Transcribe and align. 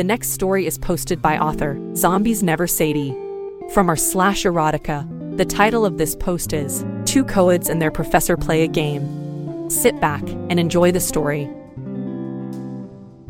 The 0.00 0.04
next 0.04 0.30
story 0.30 0.64
is 0.64 0.78
posted 0.78 1.20
by 1.20 1.36
author 1.36 1.78
Zombies 1.94 2.42
Never 2.42 2.66
Sadie. 2.66 3.14
From 3.74 3.90
our 3.90 3.96
slash 3.96 4.44
erotica, 4.44 5.06
the 5.36 5.44
title 5.44 5.84
of 5.84 5.98
this 5.98 6.16
post 6.16 6.54
is 6.54 6.86
Two 7.04 7.22
Coeds 7.22 7.68
and 7.68 7.82
Their 7.82 7.90
Professor 7.90 8.38
Play 8.38 8.62
a 8.62 8.66
Game. 8.66 9.68
Sit 9.68 10.00
back 10.00 10.22
and 10.48 10.58
enjoy 10.58 10.90
the 10.90 11.00
story. 11.00 11.50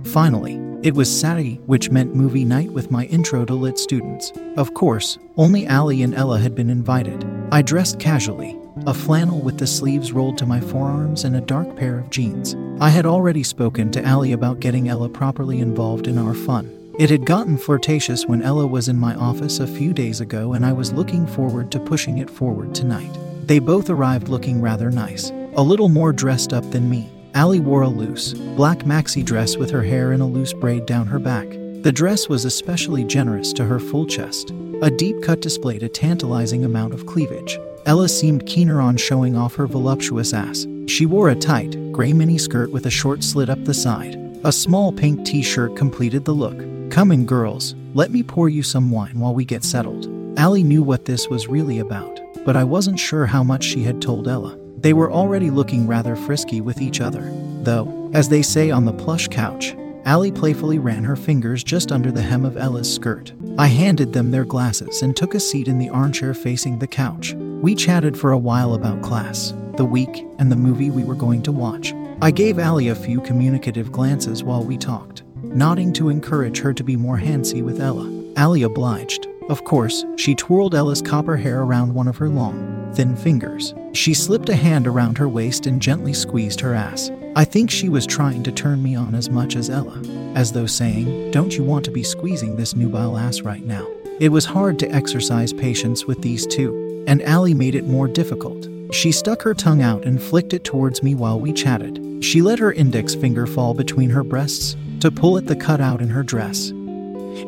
Finally, 0.05 0.61
it 0.85 0.95
was 0.95 1.11
Saturday, 1.11 1.57
which 1.67 1.91
meant 1.91 2.15
movie 2.15 2.45
night 2.45 2.71
with 2.71 2.93
my 2.93 3.07
intro 3.07 3.45
to 3.45 3.55
lit 3.55 3.77
students. 3.77 4.33
Of 4.57 4.73
course, 4.73 5.19
only 5.37 5.67
Allie 5.67 6.05
and 6.05 6.15
Ella 6.15 6.39
had 6.39 6.55
been 6.55 6.71
invited. 6.71 7.27
I 7.51 7.63
dressed 7.63 7.99
casually, 7.99 8.57
a 8.87 8.95
flannel 8.95 9.41
with 9.41 9.59
the 9.59 9.67
sleeves 9.67 10.13
rolled 10.13 10.39
to 10.39 10.47
my 10.47 10.61
forearms 10.61 11.25
and 11.25 11.37
a 11.37 11.41
dark 11.41 11.77
pair 11.77 11.99
of 11.99 12.11
jeans. 12.11 12.57
I 12.81 12.89
had 12.89 13.07
already 13.07 13.43
spoken 13.43 13.91
to 13.93 14.05
Allie 14.05 14.33
about 14.33 14.61
getting 14.61 14.89
Ella 14.89 15.09
properly 15.09 15.61
involved 15.61 16.07
in 16.07 16.19
our 16.19 16.35
fun. 16.35 16.77
It 16.99 17.11
had 17.11 17.27
gotten 17.27 17.57
flirtatious 17.57 18.27
when 18.27 18.43
Ella 18.43 18.67
was 18.67 18.89
in 18.89 18.97
my 18.97 19.15
office 19.15 19.59
a 19.59 19.67
few 19.67 19.93
days 19.93 20.21
ago, 20.21 20.53
and 20.53 20.67
I 20.67 20.73
was 20.73 20.93
looking 20.93 21.27
forward 21.27 21.71
to 21.73 21.81
pushing 21.81 22.19
it 22.19 22.29
forward 22.29 22.75
tonight. 22.75 23.11
They 23.47 23.59
both 23.59 23.91
arrived 23.91 24.29
looking 24.29 24.61
rather 24.61 24.91
nice, 24.91 25.31
a 25.55 25.63
little 25.63 25.89
more 25.89 26.13
dressed 26.13 26.53
up 26.53 26.71
than 26.71 26.91
me. 26.91 27.11
Allie 27.35 27.61
wore 27.61 27.83
a 27.83 27.89
loose, 27.89 28.35
black 28.35 28.81
maxi 28.81 29.25
dress 29.25 29.57
with 29.57 29.71
her 29.71 29.83
hair 29.83 30.13
in 30.13 30.21
a 30.21 30.27
loose 30.27 30.53
braid 30.53 30.85
down 30.87 31.07
her 31.07 31.19
back. 31.19 31.49
The 31.83 31.93
dress 31.93 32.29
was 32.29 32.45
especially 32.45 33.05
generous 33.05 33.53
to 33.55 33.65
her 33.65 33.79
full 33.79 34.05
chest. 34.05 34.51
A 34.83 34.91
deep 34.91 35.23
cut 35.23 35.41
displayed 35.41 35.83
a 35.83 35.89
tantalizing 35.89 36.65
amount 36.65 36.93
of 36.93 37.07
cleavage. 37.07 37.59
Ella 37.87 38.09
seemed 38.09 38.47
keener 38.47 38.81
on 38.81 38.97
showing 38.97 39.37
off 39.37 39.55
her 39.55 39.67
voluptuous 39.67 40.35
ass. 40.35 40.67
She 40.87 41.07
wore 41.07 41.31
a 41.31 41.35
tight, 41.35 41.93
gray 41.93 42.13
mini 42.13 42.37
skirt 42.37 42.71
with 42.71 42.87
a 42.87 42.91
short 42.91 43.25
slit 43.25 43.49
up 43.49 43.65
the 43.65 43.75
side. 43.75 44.17
A 44.45 44.53
small 44.53 44.93
pink 44.93 45.25
t 45.25 45.43
shirt 45.43 45.77
completed 45.77 46.25
the 46.25 46.35
look. 46.35 46.59
Come 46.91 47.13
in, 47.13 47.25
girls, 47.25 47.75
let 47.95 48.11
me 48.11 48.23
pour 48.23 48.49
you 48.49 48.63
some 48.63 48.91
wine 48.91 49.19
while 49.19 49.35
we 49.35 49.45
get 49.45 49.65
settled. 49.65 50.09
Allie 50.39 50.63
knew 50.63 50.83
what 50.83 51.05
this 51.05 51.29
was 51.29 51.49
really 51.49 51.79
about, 51.79 52.21
but 52.45 52.57
I 52.57 52.65
wasn't 52.65 52.99
sure 52.99 53.27
how 53.27 53.43
much 53.43 53.65
she 53.65 53.83
had 53.83 54.03
told 54.03 54.29
Ella. 54.29 54.59
They 54.79 54.93
were 54.93 55.13
already 55.13 55.51
looking 55.51 55.87
rather 55.87 56.17
frisky 56.17 56.61
with 56.61 56.81
each 56.81 57.01
other, 57.01 57.23
though, 57.63 58.11
as 58.15 58.29
they 58.29 58.43
say 58.43 58.71
on 58.71 58.85
the 58.85 58.93
plush 58.93 59.29
couch, 59.29 59.75
Allie 60.05 60.33
playfully 60.33 60.79
ran 60.79 61.05
her 61.05 61.17
fingers 61.17 61.63
just 61.63 61.93
under 61.93 62.11
the 62.11 62.23
hem 62.23 62.45
of 62.45 62.57
Ella's 62.57 62.93
skirt. 62.93 63.33
I 63.59 63.67
handed 63.67 64.13
them 64.13 64.31
their 64.31 64.47
glasses 64.47 65.03
and 65.03 65.15
took 65.15 65.35
a 65.35 65.41
seat 65.41 65.69
in 65.69 65.79
the 65.79 65.91
armchair 65.91 66.33
facing 66.33 66.79
the 66.79 66.87
couch. 66.87 67.35
We 67.63 67.75
chatted 67.75 68.19
for 68.19 68.33
a 68.33 68.39
while 68.39 68.73
about 68.73 69.03
class, 69.03 69.53
the 69.77 69.85
week, 69.85 70.27
and 70.39 70.51
the 70.51 70.57
movie 70.57 70.89
we 70.89 71.05
were 71.05 71.15
going 71.15 71.43
to 71.43 71.53
watch. 71.53 71.93
I 72.23 72.31
gave 72.31 72.59
Allie 72.59 72.89
a 72.89 72.95
few 72.95 73.21
communicative 73.21 73.93
glances 73.93 74.43
while 74.43 74.65
we 74.65 74.79
talked, 74.79 75.25
nodding 75.43 75.93
to 75.93 76.09
encourage 76.09 76.61
her 76.61 76.73
to 76.73 76.83
be 76.83 76.97
more 76.97 77.19
handsy 77.19 77.63
with 77.63 77.79
Ella. 77.79 78.11
Allie 78.37 78.63
obliged. 78.63 79.27
Of 79.51 79.65
course, 79.65 80.07
she 80.17 80.35
twirled 80.35 80.75
Ella's 80.75 81.03
copper 81.03 81.37
hair 81.37 81.61
around 81.61 81.93
one 81.93 82.09
of 82.09 82.17
her 82.17 82.31
long, 82.31 82.93
thin 82.95 83.15
fingers. 83.15 83.75
She 83.93 84.15
slipped 84.15 84.49
a 84.49 84.57
hand 84.57 84.87
around 84.87 85.19
her 85.19 85.29
waist 85.29 85.67
and 85.67 85.83
gently 85.83 86.15
squeezed 86.15 86.61
her 86.61 86.73
ass. 86.73 87.11
I 87.37 87.45
think 87.45 87.71
she 87.71 87.91
was 87.91 88.07
trying 88.07 88.43
to 88.45 88.53
turn 88.53 88.83
me 88.83 88.95
on 88.95 89.15
as 89.15 89.29
much 89.29 89.55
as 89.55 89.69
Ella, 89.69 90.01
as 90.35 90.53
though 90.53 90.65
saying, 90.65 91.31
Don't 91.31 91.55
you 91.55 91.65
want 91.65 91.85
to 91.85 91.91
be 91.91 92.05
squeezing 92.05 92.57
this 92.57 92.75
nubile 92.75 93.19
ass 93.19 93.43
right 93.43 93.67
now? 93.67 93.87
It 94.19 94.31
was 94.31 94.47
hard 94.47 94.79
to 94.79 94.91
exercise 94.91 95.53
patience 95.53 96.07
with 96.07 96.23
these 96.23 96.47
two, 96.47 96.90
and 97.07 97.23
Allie 97.23 97.55
made 97.55 97.75
it 97.75 97.87
more 97.87 98.09
difficult. 98.09 98.69
She 98.93 99.13
stuck 99.13 99.43
her 99.43 99.55
tongue 99.55 99.83
out 99.83 100.05
and 100.05 100.21
flicked 100.21 100.53
it 100.53 100.65
towards 100.65 101.03
me 101.03 101.15
while 101.15 101.39
we 101.39 101.53
chatted. 101.53 102.25
She 102.25 102.43
let 102.43 102.59
her 102.59 102.73
index 102.73 103.15
finger 103.15 103.47
fall 103.47 103.73
between 103.75 104.11
her 104.11 104.25
breasts 104.25 104.77
to 105.01 105.11
pull 105.11 105.39
at 105.39 105.47
the 105.47 105.57
cutout 105.57 106.03
in 106.03 106.09
her 106.09 106.23
dress, 106.23 106.73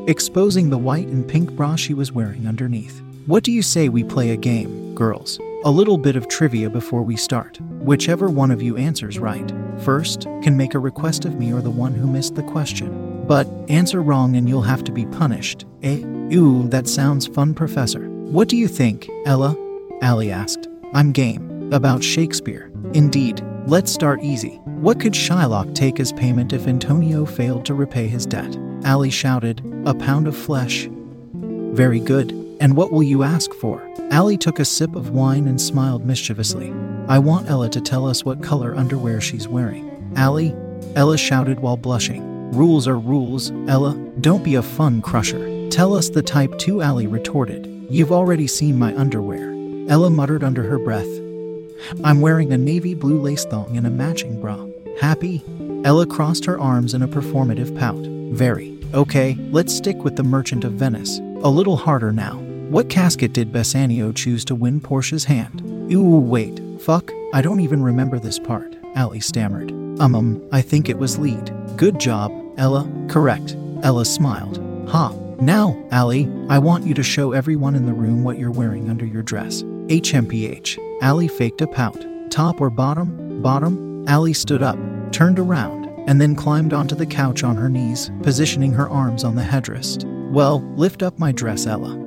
exposing 0.07 0.71
the 0.71 0.79
white 0.79 1.09
and 1.09 1.27
pink 1.27 1.53
bra 1.53 1.77
she 1.77 1.95
was 1.95 2.13
wearing 2.13 2.47
underneath. 2.47 3.03
What 3.27 3.45
do 3.45 3.53
you 3.53 3.63
say 3.63 3.89
we 3.89 4.05
play 4.05 4.31
a 4.31 4.37
game, 4.37 4.95
girls? 4.95 5.39
A 5.65 5.71
little 5.71 5.99
bit 5.99 6.17
of 6.17 6.29
trivia 6.29 6.71
before 6.71 7.03
we 7.03 7.17
start. 7.17 7.61
Whichever 7.61 8.29
one 8.29 8.51
of 8.51 8.63
you 8.63 8.77
answers 8.77 9.19
right 9.19 9.53
first 9.81 10.23
can 10.43 10.57
make 10.57 10.75
a 10.75 10.79
request 10.79 11.25
of 11.25 11.37
me 11.37 11.53
or 11.53 11.61
the 11.61 11.71
one 11.71 11.93
who 11.93 12.07
missed 12.07 12.35
the 12.35 12.43
question. 12.43 13.25
But 13.27 13.49
answer 13.69 14.03
wrong 14.03 14.37
and 14.37 14.49
you'll 14.49 14.63
have 14.63 14.85
to 14.85 14.93
be 14.93 15.07
punished. 15.07 15.67
Eh? 15.83 16.03
Ooh, 16.35 16.69
that 16.69 16.89
sounds 16.89 17.27
fun, 17.27 17.55
Professor. 17.55 18.12
What 18.33 18.49
do 18.49 18.57
you 18.57 18.67
think, 18.67 19.11
Ella? 19.27 19.55
Allie 20.01 20.31
asked. 20.31 20.67
I'm 20.95 21.13
game. 21.13 21.71
About 21.71 22.03
Shakespeare. 22.03 22.73
Indeed. 22.95 23.45
Let's 23.67 23.93
start 23.93 24.23
easy. 24.23 24.59
What 24.65 24.99
could 24.99 25.13
Shylock 25.13 25.75
take 25.75 26.01
as 26.01 26.15
payment 26.15 26.55
if 26.55 26.67
Antonio 26.67 27.27
failed 27.27 27.67
to 27.67 27.75
repay 27.75 28.09
his 28.09 28.25
debt? 28.25 28.57
Allie 28.85 29.11
shouted, 29.11 29.61
A 29.85 29.93
pound 29.93 30.27
of 30.27 30.35
flesh. 30.35 30.89
Very 31.35 32.01
good. 32.01 32.33
And 32.59 32.75
what 32.75 32.91
will 32.91 33.03
you 33.03 33.23
ask 33.23 33.53
for? 33.53 33.87
Allie 34.11 34.39
took 34.39 34.61
a 34.61 34.65
sip 34.65 34.97
of 34.97 35.11
wine 35.11 35.47
and 35.47 35.61
smiled 35.61 36.07
mischievously. 36.07 36.73
I 37.09 37.19
want 37.19 37.51
Ella 37.51 37.69
to 37.69 37.83
tell 37.83 38.07
us 38.09 38.25
what 38.25 38.43
color 38.43 38.75
underwear 38.75 39.21
she's 39.21 39.47
wearing. 39.47 40.15
Allie? 40.17 40.57
Ella 40.97 41.19
shouted 41.19 41.61
while 41.61 41.77
blushing. 41.77 42.51
Rules 42.53 42.89
are 42.89 42.99
rules, 42.99 43.51
Ella. 43.69 43.95
Don't 44.23 44.43
be 44.43 44.55
a 44.55 44.63
fun 44.63 45.03
crusher. 45.03 45.69
Tell 45.69 45.95
us 45.95 46.09
the 46.09 46.23
type 46.23 46.57
2, 46.57 46.81
Allie 46.81 47.07
retorted. 47.07 47.72
You've 47.91 48.13
already 48.13 48.47
seen 48.47 48.79
my 48.79 48.97
underwear. 48.97 49.51
Ella 49.89 50.11
muttered 50.11 50.45
under 50.45 50.63
her 50.63 50.79
breath. 50.79 51.09
I'm 52.05 52.21
wearing 52.21 52.53
a 52.53 52.59
navy 52.59 52.95
blue 52.95 53.21
lace 53.21 53.45
thong 53.45 53.77
and 53.77 53.87
a 53.87 53.91
matching 53.91 54.41
bra. 54.41 54.67
Happy? 55.01 55.43
Ella 55.85 56.07
crossed 56.07 56.45
her 56.45 56.59
arms 56.59 56.95
in 56.95 57.03
a 57.03 57.09
performative 57.09 57.79
pout. 57.79 58.05
Very. 58.37 58.79
Okay, 58.95 59.37
let's 59.51 59.75
stick 59.75 59.97
with 60.05 60.17
the 60.17 60.23
Merchant 60.23 60.65
of 60.65 60.73
Venice. 60.73 61.19
A 61.19 61.51
little 61.51 61.77
harder 61.77 62.13
now. 62.13 62.37
What 62.69 62.89
casket 62.89 63.33
did 63.33 63.53
Bassanio 63.53 64.13
choose 64.13 64.45
to 64.47 64.55
win 64.55 64.81
Portia's 64.81 65.25
hand? 65.25 65.61
Ooh, 65.93 66.19
wait. 66.19 66.61
Fuck, 66.81 67.11
I 67.35 67.43
don't 67.43 67.61
even 67.61 67.83
remember 67.83 68.19
this 68.19 68.39
part, 68.39 68.77
Allie 68.95 69.21
stammered. 69.21 69.71
Um, 70.01 70.15
um, 70.15 70.49
I 70.53 70.63
think 70.63 70.89
it 70.89 70.99
was 70.99 71.19
lead. 71.19 71.53
Good 71.77 71.99
job, 71.99 72.33
Ella. 72.57 72.91
Correct. 73.09 73.57
Ella 73.83 74.05
smiled. 74.05 74.59
Ha. 74.89 75.13
Now, 75.43 75.77
Allie, 75.91 76.31
I 76.49 76.61
want 76.61 76.87
you 76.87 76.95
to 76.95 77.03
show 77.03 77.33
everyone 77.33 77.75
in 77.75 77.85
the 77.85 77.93
room 77.93 78.23
what 78.23 78.39
you're 78.39 78.53
wearing 78.53 78.89
under 78.89 79.05
your 79.05 79.25
dress. 79.25 79.65
HMPH. 79.65 80.79
Allie 81.03 81.27
faked 81.27 81.61
a 81.61 81.67
pout. 81.67 82.07
Top 82.31 82.61
or 82.61 82.71
bottom? 82.71 83.43
Bottom? 83.43 84.07
Allie 84.07 84.35
stood 84.35 84.63
up, 84.63 84.79
turned 85.11 85.41
around, 85.41 85.87
and 86.07 86.21
then 86.21 86.37
climbed 86.37 86.73
onto 86.73 86.95
the 86.95 87.07
couch 87.07 87.43
on 87.43 87.57
her 87.57 87.69
knees, 87.69 88.09
positioning 88.23 88.71
her 88.71 88.89
arms 88.89 89.25
on 89.25 89.35
the 89.35 89.43
headrest. 89.43 90.05
Well, 90.31 90.61
lift 90.77 91.03
up 91.03 91.19
my 91.19 91.33
dress, 91.33 91.67
Ella. 91.67 91.99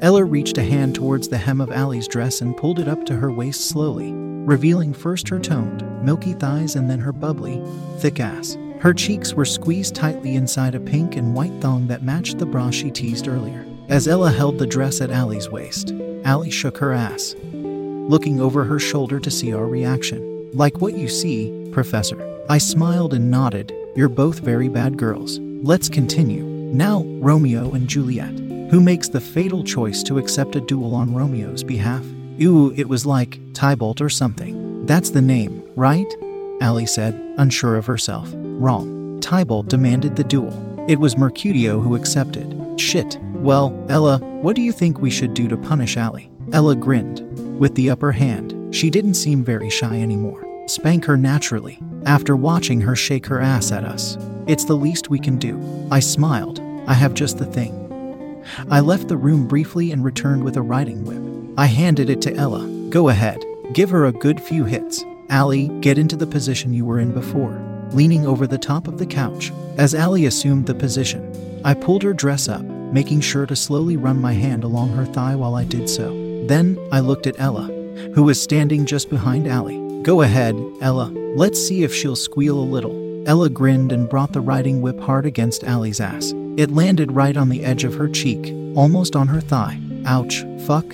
Ella 0.00 0.24
reached 0.24 0.56
a 0.56 0.64
hand 0.64 0.94
towards 0.94 1.28
the 1.28 1.36
hem 1.36 1.60
of 1.60 1.70
Allie's 1.70 2.08
dress 2.08 2.40
and 2.40 2.56
pulled 2.56 2.78
it 2.78 2.88
up 2.88 3.04
to 3.04 3.16
her 3.16 3.30
waist 3.30 3.68
slowly, 3.68 4.12
revealing 4.14 4.94
first 4.94 5.28
her 5.28 5.38
toned, 5.38 5.84
milky 6.02 6.32
thighs 6.32 6.74
and 6.74 6.88
then 6.88 7.00
her 7.00 7.12
bubbly, 7.12 7.62
thick 7.98 8.18
ass. 8.18 8.56
Her 8.80 8.92
cheeks 8.94 9.34
were 9.34 9.44
squeezed 9.44 9.94
tightly 9.94 10.36
inside 10.36 10.74
a 10.74 10.80
pink 10.80 11.16
and 11.16 11.34
white 11.34 11.60
thong 11.60 11.86
that 11.88 12.02
matched 12.02 12.38
the 12.38 12.46
bra 12.46 12.70
she 12.70 12.90
teased 12.90 13.26
earlier. 13.26 13.64
As 13.88 14.06
Ella 14.06 14.30
held 14.30 14.58
the 14.58 14.66
dress 14.66 15.00
at 15.00 15.10
Allie's 15.10 15.48
waist, 15.50 15.92
Allie 16.24 16.50
shook 16.50 16.76
her 16.78 16.92
ass, 16.92 17.34
looking 17.52 18.40
over 18.40 18.64
her 18.64 18.78
shoulder 18.78 19.18
to 19.20 19.30
see 19.30 19.52
our 19.52 19.66
reaction. 19.66 20.50
Like 20.52 20.80
what 20.80 20.94
you 20.94 21.08
see, 21.08 21.68
Professor. 21.72 22.20
I 22.48 22.58
smiled 22.58 23.14
and 23.14 23.30
nodded. 23.30 23.72
You're 23.96 24.08
both 24.08 24.40
very 24.40 24.68
bad 24.68 24.96
girls. 24.96 25.38
Let's 25.40 25.88
continue. 25.88 26.44
Now, 26.44 27.02
Romeo 27.20 27.72
and 27.72 27.88
Juliet. 27.88 28.34
who 28.70 28.80
makes 28.80 29.08
the 29.08 29.20
fatal 29.20 29.62
choice 29.62 30.02
to 30.04 30.18
accept 30.18 30.56
a 30.56 30.60
duel 30.60 30.94
on 30.94 31.14
Romeo's 31.14 31.62
behalf. 31.62 32.04
Ooh, 32.40 32.72
it 32.76 32.88
was 32.88 33.06
like 33.06 33.38
Tybalt 33.54 34.00
or 34.00 34.08
something. 34.08 34.84
That's 34.86 35.10
the 35.10 35.22
name, 35.22 35.62
right? 35.76 36.12
Allie 36.60 36.86
said, 36.86 37.14
unsure 37.38 37.76
of 37.76 37.86
herself. 37.86 38.32
Wrong. 38.58 39.20
Tybalt 39.20 39.68
demanded 39.68 40.16
the 40.16 40.24
duel. 40.24 40.52
It 40.88 40.98
was 40.98 41.16
Mercutio 41.16 41.80
who 41.80 41.94
accepted. 41.94 42.80
Shit. 42.80 43.18
Well, 43.34 43.84
Ella, 43.88 44.18
what 44.18 44.56
do 44.56 44.62
you 44.62 44.72
think 44.72 45.00
we 45.00 45.10
should 45.10 45.34
do 45.34 45.48
to 45.48 45.56
punish 45.56 45.96
Allie? 45.96 46.30
Ella 46.52 46.74
grinned. 46.74 47.20
With 47.58 47.74
the 47.74 47.90
upper 47.90 48.12
hand, 48.12 48.74
she 48.74 48.90
didn't 48.90 49.14
seem 49.14 49.44
very 49.44 49.70
shy 49.70 50.00
anymore. 50.00 50.44
Spank 50.68 51.04
her 51.04 51.16
naturally, 51.16 51.78
after 52.06 52.34
watching 52.34 52.80
her 52.80 52.96
shake 52.96 53.26
her 53.26 53.40
ass 53.40 53.72
at 53.72 53.84
us. 53.84 54.16
It's 54.46 54.64
the 54.64 54.76
least 54.76 55.10
we 55.10 55.18
can 55.18 55.38
do. 55.38 55.60
I 55.90 56.00
smiled. 56.00 56.60
I 56.86 56.94
have 56.94 57.14
just 57.14 57.38
the 57.38 57.46
thing. 57.46 58.44
I 58.70 58.80
left 58.80 59.08
the 59.08 59.16
room 59.16 59.46
briefly 59.46 59.92
and 59.92 60.04
returned 60.04 60.44
with 60.44 60.56
a 60.56 60.62
riding 60.62 61.04
whip. 61.04 61.54
I 61.58 61.66
handed 61.66 62.10
it 62.10 62.22
to 62.22 62.34
Ella. 62.34 62.66
Go 62.90 63.08
ahead, 63.08 63.42
give 63.72 63.90
her 63.90 64.06
a 64.06 64.12
good 64.12 64.40
few 64.40 64.64
hits. 64.64 65.04
Allie, 65.28 65.68
get 65.80 65.98
into 65.98 66.16
the 66.16 66.26
position 66.26 66.72
you 66.72 66.84
were 66.84 67.00
in 67.00 67.12
before, 67.12 67.58
leaning 67.92 68.26
over 68.26 68.46
the 68.46 68.58
top 68.58 68.88
of 68.88 68.98
the 68.98 69.06
couch. 69.06 69.52
As 69.76 69.94
Allie 69.94 70.26
assumed 70.26 70.66
the 70.66 70.74
position, 70.74 71.60
I 71.64 71.74
pulled 71.74 72.02
her 72.02 72.12
dress 72.12 72.48
up, 72.48 72.62
making 72.62 73.20
sure 73.20 73.46
to 73.46 73.56
slowly 73.56 73.96
run 73.96 74.20
my 74.20 74.32
hand 74.32 74.64
along 74.64 74.90
her 74.90 75.06
thigh 75.06 75.34
while 75.34 75.54
I 75.54 75.64
did 75.64 75.88
so. 75.88 76.10
Then 76.46 76.78
I 76.92 77.00
looked 77.00 77.26
at 77.26 77.40
Ella, 77.40 77.66
who 78.14 78.22
was 78.22 78.40
standing 78.40 78.86
just 78.86 79.10
behind 79.10 79.48
Allie. 79.48 79.82
Go 80.02 80.22
ahead, 80.22 80.54
Ella. 80.80 81.06
Let's 81.36 81.60
see 81.60 81.82
if 81.82 81.92
she'll 81.92 82.16
squeal 82.16 82.58
a 82.58 82.60
little. 82.60 83.06
Ella 83.26 83.50
grinned 83.50 83.90
and 83.90 84.08
brought 84.08 84.32
the 84.32 84.40
riding 84.40 84.80
whip 84.80 85.00
hard 85.00 85.26
against 85.26 85.64
Allie's 85.64 86.00
ass. 86.00 86.32
It 86.56 86.70
landed 86.70 87.12
right 87.12 87.36
on 87.36 87.48
the 87.48 87.64
edge 87.64 87.82
of 87.82 87.94
her 87.94 88.08
cheek, 88.08 88.54
almost 88.76 89.16
on 89.16 89.26
her 89.28 89.40
thigh. 89.40 89.80
Ouch, 90.04 90.44
fuck. 90.66 90.86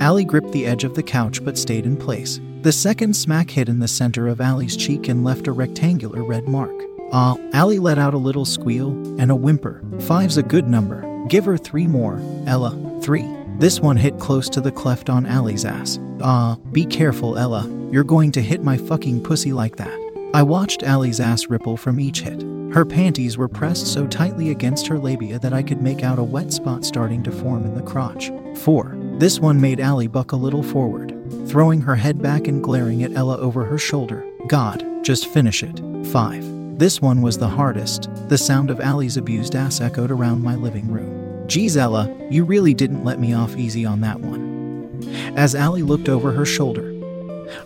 Allie 0.00 0.24
gripped 0.24 0.52
the 0.52 0.66
edge 0.66 0.84
of 0.84 0.94
the 0.94 1.02
couch 1.02 1.44
but 1.44 1.58
stayed 1.58 1.84
in 1.84 1.96
place. 1.96 2.40
The 2.62 2.70
second 2.70 3.16
smack 3.16 3.50
hit 3.50 3.68
in 3.68 3.80
the 3.80 3.88
center 3.88 4.28
of 4.28 4.40
Allie's 4.40 4.76
cheek 4.76 5.08
and 5.08 5.24
left 5.24 5.48
a 5.48 5.52
rectangular 5.52 6.22
red 6.22 6.46
mark. 6.46 6.70
Ah, 7.10 7.34
uh, 7.34 7.50
Allie 7.52 7.80
let 7.80 7.98
out 7.98 8.14
a 8.14 8.18
little 8.18 8.44
squeal 8.44 8.90
and 9.18 9.32
a 9.32 9.34
whimper. 9.34 9.82
Five's 10.02 10.36
a 10.36 10.44
good 10.44 10.68
number. 10.68 11.02
Give 11.26 11.44
her 11.44 11.56
three 11.56 11.88
more, 11.88 12.20
Ella. 12.46 13.00
Three. 13.02 13.28
This 13.58 13.80
one 13.80 13.96
hit 13.96 14.20
close 14.20 14.48
to 14.50 14.60
the 14.60 14.70
cleft 14.70 15.10
on 15.10 15.26
Allie's 15.26 15.64
ass. 15.64 15.98
Ah, 16.20 16.52
uh, 16.52 16.56
be 16.70 16.86
careful, 16.86 17.36
Ella. 17.36 17.68
You're 17.90 18.04
going 18.04 18.30
to 18.30 18.40
hit 18.40 18.62
my 18.62 18.76
fucking 18.76 19.24
pussy 19.24 19.52
like 19.52 19.74
that. 19.78 19.98
I 20.32 20.44
watched 20.44 20.84
Allie's 20.84 21.18
ass 21.18 21.48
ripple 21.48 21.76
from 21.76 21.98
each 21.98 22.20
hit. 22.20 22.42
Her 22.72 22.84
panties 22.84 23.36
were 23.36 23.48
pressed 23.48 23.88
so 23.88 24.06
tightly 24.06 24.52
against 24.52 24.86
her 24.86 25.00
labia 25.00 25.40
that 25.40 25.52
I 25.52 25.64
could 25.64 25.82
make 25.82 26.04
out 26.04 26.20
a 26.20 26.24
wet 26.24 26.52
spot 26.52 26.84
starting 26.84 27.24
to 27.24 27.32
form 27.32 27.64
in 27.64 27.74
the 27.74 27.82
crotch. 27.82 28.30
4. 28.58 28.96
This 29.18 29.40
one 29.40 29.60
made 29.60 29.80
Allie 29.80 30.06
buck 30.06 30.30
a 30.30 30.36
little 30.36 30.62
forward, 30.62 31.11
throwing 31.46 31.80
her 31.80 31.96
head 31.96 32.22
back 32.22 32.48
and 32.48 32.62
glaring 32.62 33.02
at 33.02 33.12
Ella 33.12 33.38
over 33.38 33.64
her 33.64 33.78
shoulder. 33.78 34.24
God, 34.46 34.84
just 35.02 35.26
finish 35.26 35.62
it. 35.62 35.80
5. 36.06 36.78
This 36.78 37.00
one 37.00 37.22
was 37.22 37.38
the 37.38 37.48
hardest. 37.48 38.08
The 38.28 38.38
sound 38.38 38.70
of 38.70 38.80
Allie's 38.80 39.16
abused 39.16 39.54
ass 39.54 39.80
echoed 39.80 40.10
around 40.10 40.42
my 40.42 40.54
living 40.54 40.90
room. 40.90 41.46
Geez, 41.46 41.76
Ella, 41.76 42.12
you 42.30 42.44
really 42.44 42.74
didn't 42.74 43.04
let 43.04 43.20
me 43.20 43.34
off 43.34 43.56
easy 43.56 43.84
on 43.84 44.00
that 44.00 44.20
one. 44.20 45.02
As 45.36 45.54
Allie 45.54 45.82
looked 45.82 46.08
over 46.08 46.32
her 46.32 46.46
shoulder, 46.46 46.88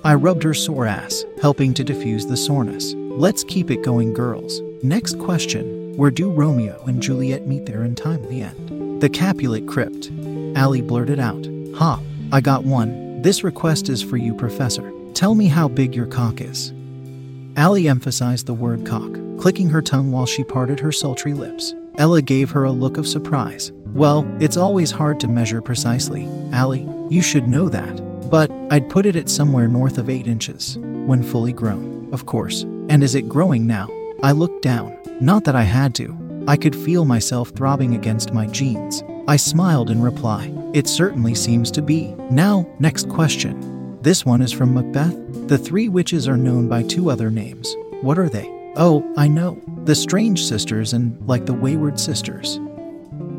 I 0.04 0.14
rubbed 0.14 0.42
her 0.42 0.54
sore 0.54 0.86
ass, 0.86 1.24
helping 1.40 1.72
to 1.74 1.84
diffuse 1.84 2.26
the 2.26 2.36
soreness. 2.36 2.94
Let's 2.94 3.44
keep 3.44 3.70
it 3.70 3.82
going, 3.82 4.12
girls. 4.12 4.60
Next 4.82 5.18
question 5.18 5.96
Where 5.96 6.10
do 6.10 6.30
Romeo 6.30 6.82
and 6.86 7.02
Juliet 7.02 7.46
meet 7.46 7.66
their 7.66 7.82
untimely 7.82 8.42
end? 8.42 9.00
The 9.00 9.08
Capulet 9.08 9.66
Crypt. 9.66 10.10
Allie 10.56 10.82
blurted 10.82 11.20
out. 11.20 11.46
Ha, 11.76 12.00
I 12.32 12.40
got 12.40 12.64
one. 12.64 13.05
This 13.26 13.42
request 13.42 13.88
is 13.88 14.04
for 14.04 14.16
you, 14.16 14.32
Professor. 14.34 14.92
Tell 15.12 15.34
me 15.34 15.48
how 15.48 15.66
big 15.66 15.96
your 15.96 16.06
cock 16.06 16.40
is. 16.40 16.72
Allie 17.56 17.88
emphasized 17.88 18.46
the 18.46 18.54
word 18.54 18.86
cock, 18.86 19.12
clicking 19.40 19.68
her 19.68 19.82
tongue 19.82 20.12
while 20.12 20.26
she 20.26 20.44
parted 20.44 20.78
her 20.78 20.92
sultry 20.92 21.34
lips. 21.34 21.74
Ella 21.96 22.22
gave 22.22 22.50
her 22.50 22.62
a 22.62 22.70
look 22.70 22.98
of 22.98 23.08
surprise. 23.08 23.72
Well, 23.94 24.24
it's 24.38 24.56
always 24.56 24.92
hard 24.92 25.18
to 25.18 25.26
measure 25.26 25.60
precisely. 25.60 26.28
Allie, 26.52 26.88
you 27.10 27.20
should 27.20 27.48
know 27.48 27.68
that. 27.68 28.30
But 28.30 28.48
I'd 28.70 28.88
put 28.90 29.06
it 29.06 29.16
at 29.16 29.28
somewhere 29.28 29.66
north 29.66 29.98
of 29.98 30.08
8 30.08 30.28
inches, 30.28 30.78
when 30.78 31.24
fully 31.24 31.52
grown, 31.52 32.08
of 32.12 32.26
course. 32.26 32.62
And 32.88 33.02
is 33.02 33.16
it 33.16 33.28
growing 33.28 33.66
now? 33.66 33.88
I 34.22 34.30
looked 34.30 34.62
down. 34.62 34.96
Not 35.20 35.42
that 35.46 35.56
I 35.56 35.64
had 35.64 35.96
to. 35.96 36.16
I 36.46 36.56
could 36.56 36.76
feel 36.76 37.04
myself 37.04 37.48
throbbing 37.48 37.96
against 37.96 38.32
my 38.32 38.46
jeans. 38.46 39.02
I 39.26 39.34
smiled 39.34 39.90
in 39.90 40.00
reply. 40.00 40.55
It 40.76 40.86
certainly 40.86 41.34
seems 41.34 41.70
to 41.70 41.80
be. 41.80 42.14
Now, 42.30 42.68
next 42.78 43.08
question. 43.08 43.98
This 44.02 44.26
one 44.26 44.42
is 44.42 44.52
from 44.52 44.74
Macbeth. 44.74 45.48
The 45.48 45.56
three 45.56 45.88
witches 45.88 46.28
are 46.28 46.36
known 46.36 46.68
by 46.68 46.82
two 46.82 47.10
other 47.10 47.30
names. 47.30 47.74
What 48.02 48.18
are 48.18 48.28
they? 48.28 48.46
Oh, 48.76 49.10
I 49.16 49.26
know. 49.26 49.58
The 49.84 49.94
Strange 49.94 50.44
Sisters 50.44 50.92
and, 50.92 51.18
like, 51.26 51.46
the 51.46 51.54
Wayward 51.54 51.98
Sisters. 51.98 52.60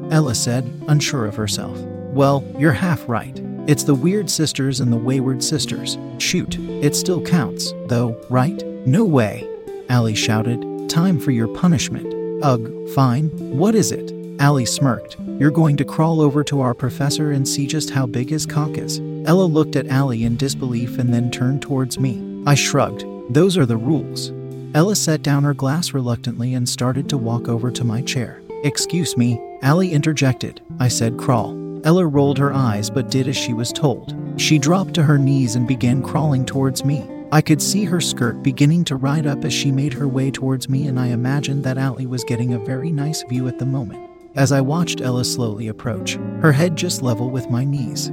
Ella 0.10 0.34
said, 0.34 0.66
unsure 0.88 1.28
of 1.28 1.36
herself. 1.36 1.78
Well, 2.12 2.44
you're 2.58 2.74
half 2.74 3.08
right. 3.08 3.40
It's 3.68 3.84
the 3.84 3.94
Weird 3.94 4.32
Sisters 4.32 4.80
and 4.80 4.92
the 4.92 4.98
Wayward 4.98 5.44
Sisters. 5.44 6.00
Shoot, 6.18 6.58
it 6.58 6.96
still 6.96 7.22
counts, 7.22 7.72
though, 7.86 8.20
right? 8.32 8.66
No 8.88 9.06
way, 9.06 9.48
Allie 9.90 10.16
shouted. 10.16 10.90
Time 10.90 11.20
for 11.20 11.30
your 11.30 11.50
punishment. 11.50 12.42
Ugh, 12.44 12.90
fine. 12.96 13.30
What 13.60 13.76
is 13.76 13.92
it? 13.92 14.12
Allie 14.40 14.66
smirked. 14.66 15.18
You're 15.40 15.52
going 15.52 15.78
to 15.78 15.86
crawl 15.86 16.20
over 16.20 16.44
to 16.46 16.62
our 16.62 16.74
professor 16.74 17.32
and 17.32 17.48
see 17.48 17.68
just 17.68 17.92
how 17.92 18.08
big 18.08 18.32
his 18.32 18.48
cock 18.48 18.72
is. 18.72 19.00
Ella 19.28 19.44
looked 19.44 19.76
at 19.76 19.86
Allie 19.86 20.24
in 20.24 20.36
disbelief 20.36 20.98
and 20.98 21.14
then 21.14 21.30
turned 21.30 21.62
towards 21.62 22.00
me. 22.00 22.42
I 22.48 22.56
shrugged. 22.56 23.06
Those 23.30 23.56
are 23.56 23.68
the 23.68 23.78
rules. 23.78 24.32
Ella 24.74 24.96
set 24.96 25.22
down 25.22 25.44
her 25.44 25.54
glass 25.54 25.94
reluctantly 25.94 26.56
and 26.56 26.68
started 26.68 27.08
to 27.10 27.20
walk 27.20 27.48
over 27.48 27.70
to 27.70 27.84
my 27.84 28.02
chair. 28.02 28.42
Excuse 28.64 29.16
me, 29.16 29.40
Allie 29.62 29.94
interjected. 29.94 30.60
I 30.80 30.88
said 30.88 31.20
crawl. 31.20 31.56
Ella 31.84 32.08
rolled 32.08 32.40
her 32.40 32.52
eyes 32.52 32.90
but 32.90 33.12
did 33.12 33.28
as 33.28 33.38
she 33.38 33.54
was 33.54 33.72
told. 33.72 34.16
She 34.38 34.58
dropped 34.58 34.96
to 34.96 35.04
her 35.04 35.20
knees 35.20 35.56
and 35.56 35.68
began 35.68 36.02
crawling 36.02 36.48
towards 36.48 36.84
me. 36.84 37.08
I 37.32 37.42
could 37.42 37.62
see 37.62 37.84
her 37.84 38.02
skirt 38.02 38.42
beginning 38.42 38.86
to 38.86 38.96
ride 38.96 39.28
up 39.28 39.46
as 39.46 39.54
she 39.54 39.72
made 39.72 39.94
her 39.94 40.08
way 40.08 40.32
towards 40.32 40.68
me, 40.68 40.88
and 40.88 41.00
I 41.00 41.08
imagined 41.08 41.64
that 41.66 41.78
Allie 41.78 42.08
was 42.08 42.24
getting 42.24 42.54
a 42.54 42.60
very 42.60 42.92
nice 42.92 43.22
view 43.24 43.48
at 43.48 43.60
the 43.60 43.66
moment. 43.68 44.07
As 44.38 44.52
I 44.52 44.62
watched 44.62 45.02
Ella 45.02 45.26
slowly 45.26 45.68
approach, 45.68 46.14
her 46.42 46.52
head 46.52 46.76
just 46.76 47.02
level 47.02 47.32
with 47.32 47.50
my 47.50 47.64
knees. 47.64 48.12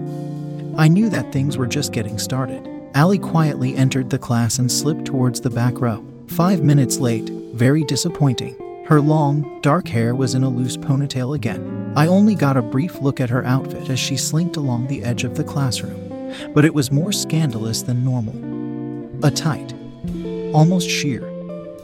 I 0.75 0.89
knew 0.89 1.11
that 1.11 1.31
things 1.31 1.59
were 1.59 1.67
just 1.67 1.93
getting 1.93 2.19
started. 2.19 2.67
Allie 2.95 3.19
quietly 3.19 3.77
entered 3.77 4.09
the 4.09 4.19
class 4.19 4.59
and 4.59 4.73
slipped 4.73 5.05
towards 5.05 5.43
the 5.43 5.51
back 5.51 5.83
row. 5.83 6.03
Five 6.29 6.63
minutes 6.63 6.97
late, 6.97 7.29
very 7.53 7.85
disappointing. 7.85 8.57
Her 8.87 9.03
long, 9.03 9.61
dark 9.61 9.87
hair 9.87 10.15
was 10.15 10.35
in 10.35 10.45
a 10.45 10.49
loose 10.49 10.79
ponytail 10.79 11.37
again. 11.37 11.93
I 11.95 12.07
only 12.07 12.35
got 12.35 12.57
a 12.57 12.63
brief 12.63 13.03
look 13.03 13.21
at 13.21 13.29
her 13.29 13.45
outfit 13.45 13.91
as 13.91 14.01
she 14.01 14.17
slinked 14.17 14.57
along 14.57 14.87
the 14.87 15.05
edge 15.05 15.25
of 15.25 15.37
the 15.37 15.45
classroom, 15.45 16.33
but 16.55 16.65
it 16.65 16.73
was 16.73 16.91
more 16.91 17.13
scandalous 17.13 17.83
than 17.83 18.03
normal. 18.03 18.33
A 19.27 19.31
tight, 19.31 19.75
almost 20.55 20.89
sheer, 20.89 21.29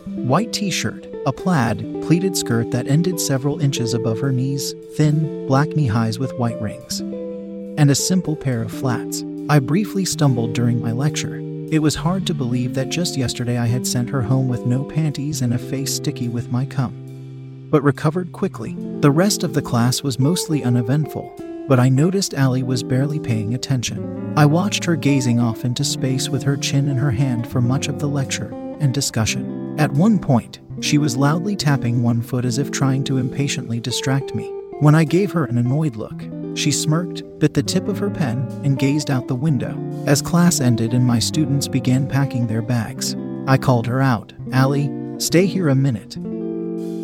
white 0.06 0.54
t 0.54 0.70
shirt, 0.70 1.09
a 1.26 1.32
plaid, 1.32 1.78
pleated 2.02 2.36
skirt 2.36 2.70
that 2.70 2.88
ended 2.88 3.20
several 3.20 3.60
inches 3.60 3.94
above 3.94 4.20
her 4.20 4.32
knees, 4.32 4.74
thin, 4.96 5.46
black 5.46 5.68
knee 5.76 5.86
highs 5.86 6.18
with 6.18 6.32
white 6.38 6.60
rings, 6.60 7.00
and 7.00 7.90
a 7.90 7.94
simple 7.94 8.36
pair 8.36 8.62
of 8.62 8.72
flats. 8.72 9.24
I 9.48 9.58
briefly 9.58 10.04
stumbled 10.04 10.52
during 10.52 10.80
my 10.80 10.92
lecture, 10.92 11.40
it 11.70 11.78
was 11.78 11.94
hard 11.94 12.26
to 12.26 12.34
believe 12.34 12.74
that 12.74 12.88
just 12.88 13.16
yesterday 13.16 13.56
I 13.56 13.66
had 13.66 13.86
sent 13.86 14.10
her 14.10 14.22
home 14.22 14.48
with 14.48 14.66
no 14.66 14.82
panties 14.82 15.40
and 15.40 15.54
a 15.54 15.58
face 15.58 15.94
sticky 15.94 16.28
with 16.28 16.50
my 16.50 16.66
cum. 16.66 17.68
But 17.70 17.84
recovered 17.84 18.32
quickly. 18.32 18.74
The 18.98 19.12
rest 19.12 19.44
of 19.44 19.54
the 19.54 19.62
class 19.62 20.02
was 20.02 20.18
mostly 20.18 20.64
uneventful, 20.64 21.32
but 21.68 21.78
I 21.78 21.88
noticed 21.88 22.34
Allie 22.34 22.64
was 22.64 22.82
barely 22.82 23.20
paying 23.20 23.54
attention. 23.54 24.34
I 24.36 24.46
watched 24.46 24.84
her 24.84 24.96
gazing 24.96 25.38
off 25.38 25.64
into 25.64 25.84
space 25.84 26.28
with 26.28 26.42
her 26.42 26.56
chin 26.56 26.88
in 26.88 26.96
her 26.96 27.12
hand 27.12 27.46
for 27.46 27.60
much 27.60 27.86
of 27.86 28.00
the 28.00 28.08
lecture 28.08 28.52
and 28.80 28.92
discussion. 28.92 29.78
At 29.78 29.92
one 29.92 30.18
point, 30.18 30.58
she 30.80 30.98
was 30.98 31.16
loudly 31.16 31.56
tapping 31.56 32.02
one 32.02 32.22
foot 32.22 32.44
as 32.44 32.58
if 32.58 32.70
trying 32.70 33.04
to 33.04 33.18
impatiently 33.18 33.80
distract 33.80 34.34
me. 34.34 34.50
When 34.80 34.94
I 34.94 35.04
gave 35.04 35.30
her 35.32 35.44
an 35.44 35.58
annoyed 35.58 35.96
look, 35.96 36.22
she 36.56 36.72
smirked, 36.72 37.22
bit 37.38 37.54
the 37.54 37.62
tip 37.62 37.86
of 37.86 37.98
her 37.98 38.10
pen, 38.10 38.48
and 38.64 38.78
gazed 38.78 39.10
out 39.10 39.28
the 39.28 39.34
window. 39.34 39.76
As 40.06 40.22
class 40.22 40.60
ended 40.60 40.94
and 40.94 41.06
my 41.06 41.18
students 41.18 41.68
began 41.68 42.08
packing 42.08 42.46
their 42.46 42.62
bags, 42.62 43.14
I 43.46 43.58
called 43.58 43.86
her 43.86 44.00
out. 44.00 44.32
Allie, 44.52 44.90
stay 45.18 45.46
here 45.46 45.68
a 45.68 45.74
minute. 45.74 46.16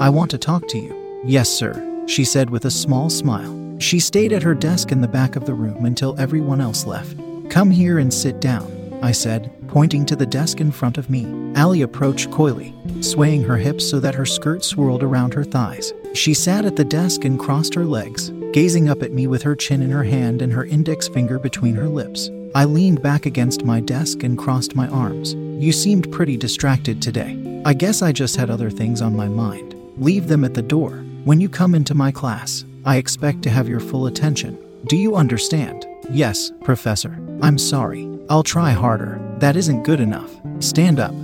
I 0.00 0.08
want 0.08 0.30
to 0.32 0.38
talk 0.38 0.66
to 0.68 0.78
you. 0.78 1.22
Yes, 1.24 1.48
sir, 1.48 2.04
she 2.06 2.24
said 2.24 2.50
with 2.50 2.64
a 2.64 2.70
small 2.70 3.10
smile. 3.10 3.78
She 3.78 4.00
stayed 4.00 4.32
at 4.32 4.42
her 4.42 4.54
desk 4.54 4.90
in 4.90 5.00
the 5.00 5.08
back 5.08 5.36
of 5.36 5.44
the 5.44 5.54
room 5.54 5.84
until 5.84 6.18
everyone 6.18 6.60
else 6.60 6.86
left. 6.86 7.16
Come 7.50 7.70
here 7.70 7.98
and 7.98 8.12
sit 8.12 8.40
down, 8.40 8.98
I 9.02 9.12
said, 9.12 9.52
pointing 9.76 10.06
to 10.06 10.16
the 10.16 10.24
desk 10.24 10.58
in 10.58 10.72
front 10.72 10.96
of 10.96 11.10
me. 11.10 11.26
Allie 11.54 11.82
approached 11.82 12.30
coyly, 12.30 12.74
swaying 13.02 13.42
her 13.42 13.58
hips 13.58 13.86
so 13.86 14.00
that 14.00 14.14
her 14.14 14.24
skirt 14.24 14.64
swirled 14.64 15.02
around 15.02 15.34
her 15.34 15.44
thighs. 15.44 15.92
She 16.14 16.32
sat 16.32 16.64
at 16.64 16.76
the 16.76 16.84
desk 16.84 17.26
and 17.26 17.38
crossed 17.38 17.74
her 17.74 17.84
legs, 17.84 18.30
gazing 18.54 18.88
up 18.88 19.02
at 19.02 19.12
me 19.12 19.26
with 19.26 19.42
her 19.42 19.54
chin 19.54 19.82
in 19.82 19.90
her 19.90 20.04
hand 20.04 20.40
and 20.40 20.50
her 20.50 20.64
index 20.64 21.08
finger 21.08 21.38
between 21.38 21.74
her 21.74 21.90
lips. 21.90 22.30
I 22.54 22.64
leaned 22.64 23.02
back 23.02 23.26
against 23.26 23.66
my 23.66 23.80
desk 23.80 24.22
and 24.22 24.38
crossed 24.38 24.74
my 24.74 24.88
arms. 24.88 25.34
You 25.34 25.72
seemed 25.72 26.10
pretty 26.10 26.38
distracted 26.38 27.02
today. 27.02 27.62
I 27.66 27.74
guess 27.74 28.00
I 28.00 28.12
just 28.12 28.36
had 28.36 28.48
other 28.48 28.70
things 28.70 29.02
on 29.02 29.14
my 29.14 29.28
mind. 29.28 29.74
Leave 29.98 30.26
them 30.26 30.46
at 30.46 30.54
the 30.54 30.62
door. 30.62 31.04
When 31.24 31.38
you 31.38 31.50
come 31.50 31.74
into 31.74 31.94
my 31.94 32.12
class, 32.12 32.64
I 32.86 32.96
expect 32.96 33.42
to 33.42 33.50
have 33.50 33.68
your 33.68 33.80
full 33.80 34.06
attention. 34.06 34.56
Do 34.86 34.96
you 34.96 35.16
understand? 35.16 35.84
Yes, 36.08 36.50
Professor. 36.64 37.14
I'm 37.42 37.58
sorry. 37.58 38.08
I'll 38.30 38.42
try 38.42 38.70
harder. 38.70 39.25
That 39.38 39.56
isn't 39.56 39.82
good 39.82 40.00
enough. 40.00 40.30
Stand 40.60 40.98
up. 40.98 41.14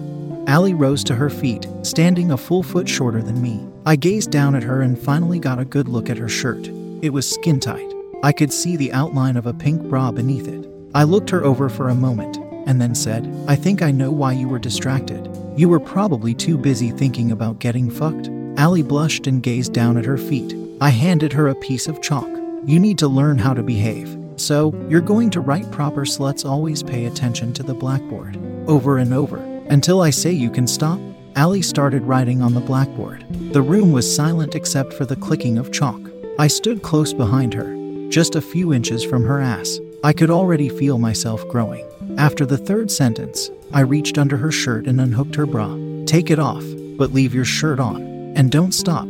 Allie 0.46 0.74
rose 0.74 1.02
to 1.04 1.14
her 1.14 1.30
feet, 1.30 1.66
standing 1.82 2.32
a 2.32 2.36
full 2.36 2.62
foot 2.62 2.88
shorter 2.88 3.22
than 3.22 3.40
me. 3.40 3.66
I 3.86 3.96
gazed 3.96 4.30
down 4.30 4.54
at 4.54 4.62
her 4.62 4.82
and 4.82 4.98
finally 4.98 5.38
got 5.38 5.58
a 5.58 5.64
good 5.64 5.88
look 5.88 6.10
at 6.10 6.18
her 6.18 6.28
shirt. 6.28 6.68
It 7.00 7.12
was 7.12 7.28
skin 7.28 7.58
tight. 7.60 7.90
I 8.22 8.32
could 8.32 8.52
see 8.52 8.76
the 8.76 8.92
outline 8.92 9.36
of 9.36 9.46
a 9.46 9.54
pink 9.54 9.82
bra 9.82 10.12
beneath 10.12 10.46
it. 10.46 10.68
I 10.94 11.04
looked 11.04 11.30
her 11.30 11.44
over 11.44 11.68
for 11.68 11.88
a 11.88 11.94
moment 11.94 12.36
and 12.66 12.80
then 12.80 12.94
said, 12.94 13.32
I 13.48 13.56
think 13.56 13.82
I 13.82 13.90
know 13.90 14.10
why 14.10 14.32
you 14.32 14.48
were 14.48 14.58
distracted. 14.58 15.28
You 15.56 15.68
were 15.68 15.80
probably 15.80 16.34
too 16.34 16.58
busy 16.58 16.90
thinking 16.90 17.32
about 17.32 17.58
getting 17.58 17.90
fucked. 17.90 18.28
Allie 18.56 18.82
blushed 18.82 19.26
and 19.26 19.42
gazed 19.42 19.72
down 19.72 19.96
at 19.96 20.04
her 20.04 20.18
feet. 20.18 20.54
I 20.80 20.90
handed 20.90 21.32
her 21.32 21.48
a 21.48 21.54
piece 21.54 21.88
of 21.88 22.02
chalk. 22.02 22.28
You 22.64 22.78
need 22.78 22.98
to 22.98 23.08
learn 23.08 23.38
how 23.38 23.54
to 23.54 23.62
behave. 23.62 24.16
So, 24.36 24.74
you're 24.88 25.00
going 25.00 25.30
to 25.30 25.40
write 25.40 25.70
proper 25.70 26.04
sluts 26.04 26.48
always 26.48 26.82
pay 26.82 27.06
attention 27.06 27.52
to 27.54 27.62
the 27.62 27.74
blackboard. 27.74 28.38
Over 28.66 28.98
and 28.98 29.12
over. 29.12 29.38
Until 29.68 30.00
I 30.00 30.10
say 30.10 30.32
you 30.32 30.50
can 30.50 30.66
stop. 30.66 30.98
Allie 31.34 31.62
started 31.62 32.02
writing 32.02 32.42
on 32.42 32.52
the 32.52 32.60
blackboard. 32.60 33.24
The 33.52 33.62
room 33.62 33.92
was 33.92 34.14
silent 34.14 34.54
except 34.54 34.92
for 34.92 35.06
the 35.06 35.16
clicking 35.16 35.56
of 35.56 35.72
chalk. 35.72 36.00
I 36.38 36.46
stood 36.46 36.82
close 36.82 37.12
behind 37.12 37.54
her, 37.54 38.08
just 38.08 38.34
a 38.34 38.42
few 38.42 38.72
inches 38.72 39.02
from 39.02 39.24
her 39.24 39.40
ass. 39.40 39.78
I 40.04 40.12
could 40.12 40.30
already 40.30 40.68
feel 40.68 40.98
myself 40.98 41.46
growing. 41.48 41.86
After 42.18 42.44
the 42.44 42.58
third 42.58 42.90
sentence, 42.90 43.50
I 43.72 43.80
reached 43.80 44.18
under 44.18 44.36
her 44.36 44.52
shirt 44.52 44.86
and 44.86 45.00
unhooked 45.00 45.34
her 45.36 45.46
bra. 45.46 45.74
Take 46.04 46.30
it 46.30 46.38
off, 46.38 46.64
but 46.98 47.12
leave 47.12 47.34
your 47.34 47.44
shirt 47.44 47.80
on. 47.80 48.02
And 48.36 48.50
don't 48.50 48.72
stop. 48.72 49.06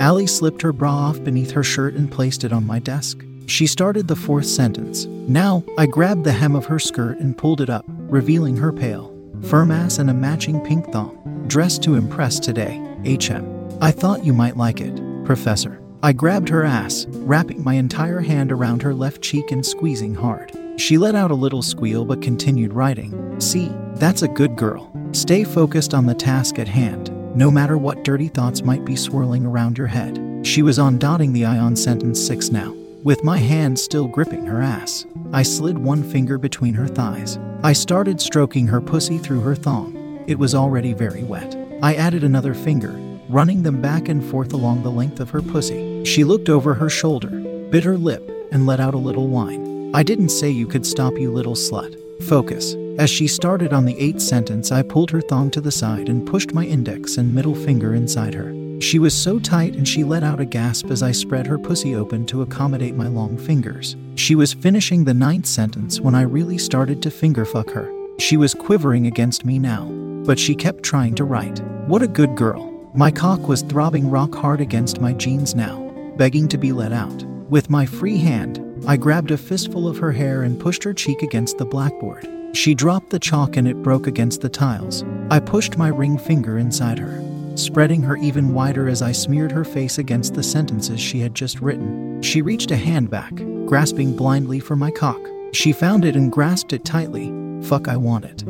Allie 0.00 0.26
slipped 0.26 0.62
her 0.62 0.72
bra 0.72 0.92
off 0.92 1.22
beneath 1.22 1.50
her 1.50 1.64
shirt 1.64 1.94
and 1.94 2.10
placed 2.10 2.44
it 2.44 2.52
on 2.52 2.66
my 2.66 2.78
desk. 2.78 3.22
She 3.48 3.66
started 3.66 4.06
the 4.06 4.14
fourth 4.14 4.44
sentence. 4.44 5.06
Now, 5.06 5.64
I 5.78 5.86
grabbed 5.86 6.24
the 6.24 6.32
hem 6.32 6.54
of 6.54 6.66
her 6.66 6.78
skirt 6.78 7.18
and 7.18 7.36
pulled 7.36 7.62
it 7.62 7.70
up, 7.70 7.86
revealing 7.88 8.58
her 8.58 8.72
pale, 8.72 9.12
firm 9.42 9.70
ass 9.70 9.98
and 9.98 10.10
a 10.10 10.14
matching 10.14 10.60
pink 10.60 10.92
thong. 10.92 11.44
Dressed 11.48 11.82
to 11.84 11.94
impress 11.94 12.38
today, 12.38 12.76
HM. 13.06 13.78
I 13.80 13.90
thought 13.90 14.24
you 14.24 14.34
might 14.34 14.58
like 14.58 14.82
it, 14.82 14.94
Professor. 15.24 15.80
I 16.02 16.12
grabbed 16.12 16.50
her 16.50 16.62
ass, 16.62 17.06
wrapping 17.08 17.64
my 17.64 17.74
entire 17.74 18.20
hand 18.20 18.52
around 18.52 18.82
her 18.82 18.92
left 18.92 19.22
cheek 19.22 19.50
and 19.50 19.64
squeezing 19.64 20.14
hard. 20.14 20.52
She 20.76 20.98
let 20.98 21.14
out 21.14 21.30
a 21.30 21.34
little 21.34 21.62
squeal 21.62 22.04
but 22.04 22.20
continued 22.20 22.74
writing. 22.74 23.40
See, 23.40 23.72
that's 23.94 24.22
a 24.22 24.28
good 24.28 24.56
girl. 24.56 24.92
Stay 25.12 25.42
focused 25.42 25.94
on 25.94 26.04
the 26.04 26.14
task 26.14 26.58
at 26.58 26.68
hand, 26.68 27.10
no 27.34 27.50
matter 27.50 27.78
what 27.78 28.04
dirty 28.04 28.28
thoughts 28.28 28.62
might 28.62 28.84
be 28.84 28.94
swirling 28.94 29.46
around 29.46 29.78
your 29.78 29.86
head. 29.86 30.46
She 30.46 30.60
was 30.60 30.78
on 30.78 30.98
dotting 30.98 31.32
the 31.32 31.46
I 31.46 31.56
on 31.56 31.76
sentence 31.76 32.24
6 32.24 32.50
now. 32.50 32.74
With 33.04 33.22
my 33.22 33.38
hand 33.38 33.78
still 33.78 34.08
gripping 34.08 34.44
her 34.46 34.60
ass, 34.60 35.06
I 35.32 35.44
slid 35.44 35.78
one 35.78 36.02
finger 36.02 36.36
between 36.36 36.74
her 36.74 36.88
thighs. 36.88 37.38
I 37.62 37.72
started 37.72 38.20
stroking 38.20 38.66
her 38.66 38.80
pussy 38.80 39.18
through 39.18 39.40
her 39.42 39.54
thong. 39.54 40.24
It 40.26 40.36
was 40.36 40.52
already 40.52 40.94
very 40.94 41.22
wet. 41.22 41.56
I 41.80 41.94
added 41.94 42.24
another 42.24 42.54
finger, 42.54 42.90
running 43.28 43.62
them 43.62 43.80
back 43.80 44.08
and 44.08 44.24
forth 44.24 44.52
along 44.52 44.82
the 44.82 44.90
length 44.90 45.20
of 45.20 45.30
her 45.30 45.40
pussy. 45.40 46.04
She 46.04 46.24
looked 46.24 46.48
over 46.48 46.74
her 46.74 46.90
shoulder, 46.90 47.30
bit 47.70 47.84
her 47.84 47.96
lip, 47.96 48.28
and 48.50 48.66
let 48.66 48.80
out 48.80 48.94
a 48.94 48.98
little 48.98 49.28
whine. 49.28 49.94
I 49.94 50.02
didn't 50.02 50.30
say 50.30 50.50
you 50.50 50.66
could 50.66 50.84
stop, 50.84 51.16
you 51.18 51.30
little 51.30 51.54
slut. 51.54 51.96
Focus. 52.24 52.74
As 52.98 53.08
she 53.08 53.28
started 53.28 53.72
on 53.72 53.84
the 53.84 53.98
eighth 53.98 54.20
sentence, 54.20 54.72
I 54.72 54.82
pulled 54.82 55.12
her 55.12 55.20
thong 55.20 55.52
to 55.52 55.60
the 55.60 55.70
side 55.70 56.08
and 56.08 56.26
pushed 56.26 56.52
my 56.52 56.64
index 56.64 57.16
and 57.16 57.32
middle 57.32 57.54
finger 57.54 57.94
inside 57.94 58.34
her. 58.34 58.57
She 58.80 59.00
was 59.00 59.12
so 59.12 59.40
tight 59.40 59.74
and 59.74 59.86
she 59.86 60.04
let 60.04 60.22
out 60.22 60.40
a 60.40 60.44
gasp 60.44 60.90
as 60.90 61.02
I 61.02 61.10
spread 61.10 61.46
her 61.48 61.58
pussy 61.58 61.96
open 61.96 62.24
to 62.26 62.42
accommodate 62.42 62.94
my 62.94 63.08
long 63.08 63.36
fingers. 63.36 63.96
She 64.14 64.36
was 64.36 64.52
finishing 64.52 65.04
the 65.04 65.14
ninth 65.14 65.46
sentence 65.46 66.00
when 66.00 66.14
I 66.14 66.22
really 66.22 66.58
started 66.58 67.02
to 67.02 67.10
finger 67.10 67.44
fuck 67.44 67.70
her. 67.70 67.92
She 68.18 68.36
was 68.36 68.54
quivering 68.54 69.08
against 69.08 69.44
me 69.44 69.58
now, 69.58 69.86
but 70.24 70.38
she 70.38 70.54
kept 70.54 70.84
trying 70.84 71.16
to 71.16 71.24
write. 71.24 71.60
What 71.88 72.02
a 72.02 72.08
good 72.08 72.36
girl. 72.36 72.72
My 72.94 73.10
cock 73.10 73.48
was 73.48 73.62
throbbing 73.62 74.10
rock 74.10 74.34
hard 74.34 74.60
against 74.60 75.00
my 75.00 75.12
jeans 75.12 75.54
now, 75.54 76.12
begging 76.16 76.46
to 76.48 76.58
be 76.58 76.72
let 76.72 76.92
out. 76.92 77.24
With 77.50 77.70
my 77.70 77.84
free 77.84 78.18
hand, 78.18 78.64
I 78.86 78.96
grabbed 78.96 79.32
a 79.32 79.38
fistful 79.38 79.88
of 79.88 79.98
her 79.98 80.12
hair 80.12 80.42
and 80.42 80.60
pushed 80.60 80.84
her 80.84 80.94
cheek 80.94 81.22
against 81.22 81.58
the 81.58 81.64
blackboard. 81.64 82.28
She 82.54 82.74
dropped 82.74 83.10
the 83.10 83.18
chalk 83.18 83.56
and 83.56 83.66
it 83.66 83.82
broke 83.82 84.06
against 84.06 84.40
the 84.40 84.48
tiles. 84.48 85.04
I 85.30 85.40
pushed 85.40 85.76
my 85.76 85.88
ring 85.88 86.16
finger 86.16 86.58
inside 86.58 86.98
her, 86.98 87.20
spreading 87.58 88.02
her 88.02 88.16
even 88.16 88.54
wider 88.54 88.88
as 88.88 89.02
I 89.02 89.12
smeared 89.12 89.52
her 89.52 89.64
face 89.64 89.98
against 89.98 90.34
the 90.34 90.42
sentences 90.42 91.00
she 91.00 91.20
had 91.20 91.34
just 91.34 91.60
written. 91.60 92.22
She 92.22 92.42
reached 92.42 92.70
a 92.70 92.76
hand 92.76 93.10
back, 93.10 93.34
grasping 93.66 94.16
blindly 94.16 94.60
for 94.60 94.76
my 94.76 94.90
cock. 94.90 95.20
She 95.52 95.72
found 95.72 96.04
it 96.04 96.16
and 96.16 96.32
grasped 96.32 96.72
it 96.72 96.84
tightly. 96.84 97.32
Fuck, 97.62 97.88
I 97.88 97.96
want 97.96 98.24
it. 98.24 98.44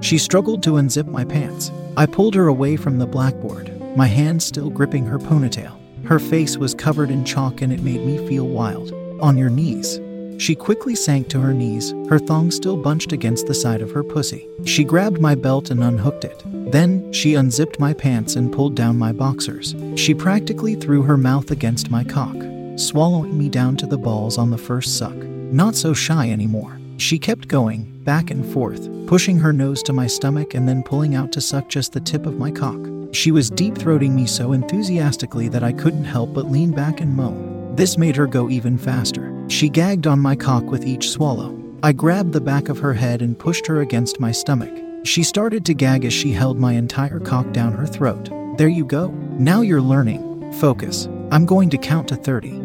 She 0.00 0.18
struggled 0.18 0.62
to 0.64 0.72
unzip 0.72 1.06
my 1.06 1.24
pants. 1.24 1.70
I 1.96 2.06
pulled 2.06 2.34
her 2.34 2.48
away 2.48 2.76
from 2.76 2.98
the 2.98 3.06
blackboard, 3.06 3.72
my 3.96 4.06
hand 4.06 4.42
still 4.42 4.70
gripping 4.70 5.06
her 5.06 5.18
ponytail. 5.18 5.78
Her 6.04 6.18
face 6.18 6.56
was 6.56 6.74
covered 6.74 7.10
in 7.10 7.24
chalk 7.24 7.62
and 7.62 7.72
it 7.72 7.82
made 7.82 8.04
me 8.04 8.26
feel 8.28 8.46
wild. 8.46 8.92
On 9.20 9.36
your 9.36 9.50
knees. 9.50 9.98
She 10.38 10.54
quickly 10.54 10.94
sank 10.94 11.28
to 11.28 11.40
her 11.40 11.52
knees, 11.52 11.92
her 12.08 12.18
thong 12.18 12.52
still 12.52 12.76
bunched 12.76 13.12
against 13.12 13.48
the 13.48 13.54
side 13.54 13.82
of 13.82 13.90
her 13.90 14.04
pussy. 14.04 14.48
She 14.64 14.84
grabbed 14.84 15.20
my 15.20 15.34
belt 15.34 15.70
and 15.70 15.82
unhooked 15.82 16.24
it. 16.24 16.44
Then, 16.70 17.12
she 17.12 17.34
unzipped 17.34 17.80
my 17.80 17.92
pants 17.92 18.36
and 18.36 18.52
pulled 18.52 18.76
down 18.76 18.96
my 18.96 19.12
boxers. 19.12 19.74
She 19.96 20.14
practically 20.14 20.76
threw 20.76 21.02
her 21.02 21.16
mouth 21.16 21.50
against 21.50 21.90
my 21.90 22.04
cock, 22.04 22.36
swallowing 22.76 23.36
me 23.36 23.48
down 23.48 23.76
to 23.78 23.86
the 23.86 23.98
balls 23.98 24.38
on 24.38 24.50
the 24.50 24.58
first 24.58 24.96
suck. 24.96 25.16
Not 25.16 25.74
so 25.74 25.92
shy 25.92 26.30
anymore. 26.30 26.78
She 26.98 27.18
kept 27.18 27.48
going, 27.48 28.00
back 28.04 28.30
and 28.30 28.46
forth, 28.46 28.88
pushing 29.08 29.38
her 29.38 29.52
nose 29.52 29.82
to 29.84 29.92
my 29.92 30.06
stomach 30.06 30.54
and 30.54 30.68
then 30.68 30.84
pulling 30.84 31.16
out 31.16 31.32
to 31.32 31.40
suck 31.40 31.68
just 31.68 31.92
the 31.92 32.00
tip 32.00 32.26
of 32.26 32.38
my 32.38 32.52
cock. 32.52 32.78
She 33.12 33.32
was 33.32 33.50
deep 33.50 33.74
throating 33.74 34.14
me 34.14 34.26
so 34.26 34.52
enthusiastically 34.52 35.48
that 35.48 35.64
I 35.64 35.72
couldn't 35.72 36.04
help 36.04 36.32
but 36.32 36.50
lean 36.50 36.70
back 36.70 37.00
and 37.00 37.16
moan. 37.16 37.74
This 37.74 37.98
made 37.98 38.14
her 38.16 38.26
go 38.26 38.50
even 38.50 38.78
faster. 38.78 39.37
She 39.48 39.70
gagged 39.70 40.06
on 40.06 40.20
my 40.20 40.36
cock 40.36 40.64
with 40.64 40.86
each 40.86 41.10
swallow. 41.10 41.58
I 41.82 41.92
grabbed 41.92 42.32
the 42.32 42.40
back 42.40 42.68
of 42.68 42.78
her 42.78 42.92
head 42.92 43.22
and 43.22 43.38
pushed 43.38 43.66
her 43.66 43.80
against 43.80 44.20
my 44.20 44.30
stomach. 44.30 44.72
She 45.04 45.22
started 45.22 45.64
to 45.64 45.74
gag 45.74 46.04
as 46.04 46.12
she 46.12 46.32
held 46.32 46.58
my 46.58 46.74
entire 46.74 47.18
cock 47.18 47.50
down 47.52 47.72
her 47.72 47.86
throat. 47.86 48.28
There 48.58 48.68
you 48.68 48.84
go. 48.84 49.08
Now 49.38 49.62
you're 49.62 49.80
learning. 49.80 50.52
Focus. 50.54 51.08
I'm 51.30 51.46
going 51.46 51.70
to 51.70 51.78
count 51.78 52.08
to 52.08 52.16
30. 52.16 52.60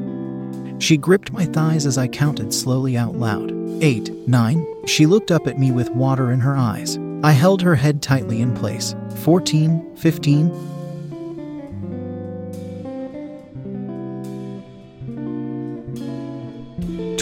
She 0.80 0.98
gripped 0.98 1.32
my 1.32 1.46
thighs 1.46 1.86
as 1.86 1.98
I 1.98 2.08
counted 2.10 2.54
slowly 2.54 2.98
out 2.98 3.16
loud. 3.16 3.52
Eight, 3.82 4.12
nine. 4.28 4.66
She 4.86 5.06
looked 5.06 5.32
up 5.32 5.48
at 5.48 5.58
me 5.60 5.72
with 5.72 5.90
water 5.92 6.32
in 6.32 6.42
her 6.42 6.58
eyes. 6.58 7.00
I 7.24 7.32
held 7.32 7.62
her 7.62 7.76
head 7.76 8.02
tightly 8.02 8.42
in 8.42 8.54
place. 8.54 8.94
14, 9.24 9.96
15, 9.96 10.50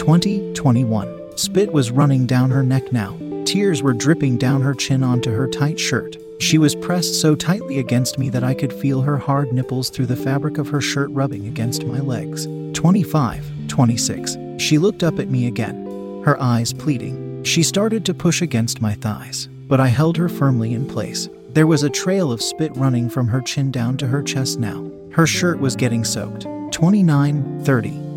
2021. 0.02 1.38
Spit 1.38 1.72
was 1.72 1.92
running 1.92 2.26
down 2.26 2.50
her 2.50 2.64
neck 2.64 2.92
now. 2.92 3.16
Tears 3.44 3.84
were 3.84 3.92
dripping 3.92 4.36
down 4.36 4.60
her 4.60 4.74
chin 4.74 5.04
onto 5.04 5.30
her 5.30 5.46
tight 5.46 5.78
shirt. 5.78 6.16
She 6.40 6.58
was 6.58 6.74
pressed 6.74 7.20
so 7.20 7.36
tightly 7.36 7.78
against 7.78 8.18
me 8.18 8.28
that 8.30 8.42
I 8.42 8.52
could 8.52 8.72
feel 8.72 9.02
her 9.02 9.16
hard 9.16 9.52
nipples 9.52 9.90
through 9.90 10.06
the 10.06 10.16
fabric 10.16 10.58
of 10.58 10.66
her 10.70 10.80
shirt 10.80 11.08
rubbing 11.12 11.46
against 11.46 11.84
my 11.84 12.00
legs. 12.00 12.48
25, 12.72 13.48
26. 13.68 14.36
She 14.58 14.76
looked 14.76 15.04
up 15.04 15.20
at 15.20 15.30
me 15.30 15.46
again, 15.46 16.20
her 16.24 16.36
eyes 16.42 16.72
pleading. 16.72 17.44
She 17.44 17.62
started 17.62 18.04
to 18.06 18.12
push 18.12 18.42
against 18.42 18.82
my 18.82 18.94
thighs, 18.94 19.48
but 19.68 19.78
I 19.78 19.86
held 19.86 20.16
her 20.16 20.28
firmly 20.28 20.74
in 20.74 20.84
place. 20.84 21.28
There 21.50 21.68
was 21.68 21.84
a 21.84 21.90
trail 21.90 22.32
of 22.32 22.42
spit 22.42 22.76
running 22.76 23.08
from 23.08 23.28
her 23.28 23.40
chin 23.40 23.70
down 23.70 23.98
to 23.98 24.08
her 24.08 24.24
chest 24.24 24.58
now. 24.58 24.84
Her 25.12 25.28
shirt 25.28 25.60
was 25.60 25.76
getting 25.76 26.02
soaked. 26.02 26.44
29, 26.72 27.64
30. 27.64 28.11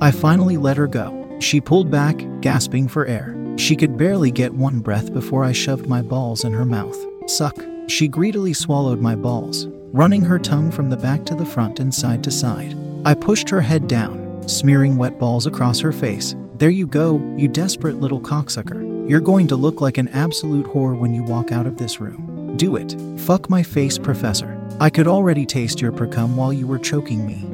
I 0.00 0.10
finally 0.10 0.56
let 0.56 0.76
her 0.76 0.86
go. 0.86 1.38
She 1.40 1.60
pulled 1.60 1.90
back, 1.90 2.24
gasping 2.40 2.88
for 2.88 3.06
air. 3.06 3.36
She 3.56 3.76
could 3.76 3.96
barely 3.96 4.30
get 4.30 4.54
one 4.54 4.80
breath 4.80 5.12
before 5.12 5.44
I 5.44 5.52
shoved 5.52 5.86
my 5.86 6.02
balls 6.02 6.44
in 6.44 6.52
her 6.52 6.64
mouth. 6.64 6.96
Suck. 7.26 7.56
She 7.86 8.08
greedily 8.08 8.54
swallowed 8.54 9.00
my 9.00 9.14
balls, 9.14 9.66
running 9.92 10.22
her 10.22 10.38
tongue 10.38 10.70
from 10.70 10.88
the 10.88 10.96
back 10.96 11.24
to 11.26 11.34
the 11.34 11.44
front 11.44 11.80
and 11.80 11.94
side 11.94 12.24
to 12.24 12.30
side. 12.30 12.74
I 13.04 13.14
pushed 13.14 13.50
her 13.50 13.60
head 13.60 13.88
down, 13.88 14.48
smearing 14.48 14.96
wet 14.96 15.18
balls 15.18 15.46
across 15.46 15.80
her 15.80 15.92
face. 15.92 16.34
There 16.56 16.70
you 16.70 16.86
go, 16.86 17.18
you 17.36 17.48
desperate 17.48 18.00
little 18.00 18.20
cocksucker. 18.20 19.08
You're 19.08 19.20
going 19.20 19.46
to 19.48 19.56
look 19.56 19.82
like 19.82 19.98
an 19.98 20.08
absolute 20.08 20.66
whore 20.66 20.98
when 20.98 21.12
you 21.12 21.22
walk 21.22 21.52
out 21.52 21.66
of 21.66 21.76
this 21.76 22.00
room. 22.00 22.56
Do 22.56 22.76
it. 22.76 22.96
Fuck 23.18 23.50
my 23.50 23.62
face, 23.62 23.98
Professor. 23.98 24.58
I 24.80 24.88
could 24.88 25.06
already 25.06 25.44
taste 25.44 25.80
your 25.80 25.92
precum 25.92 26.36
while 26.36 26.52
you 26.52 26.66
were 26.66 26.78
choking 26.78 27.26
me. 27.26 27.44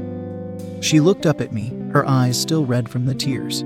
She 0.81 1.01
looked 1.01 1.27
up 1.27 1.41
at 1.41 1.53
me, 1.53 1.71
her 1.93 2.07
eyes 2.09 2.41
still 2.41 2.65
red 2.65 2.89
from 2.89 3.07
the 3.07 3.15
tears, 3.15 3.61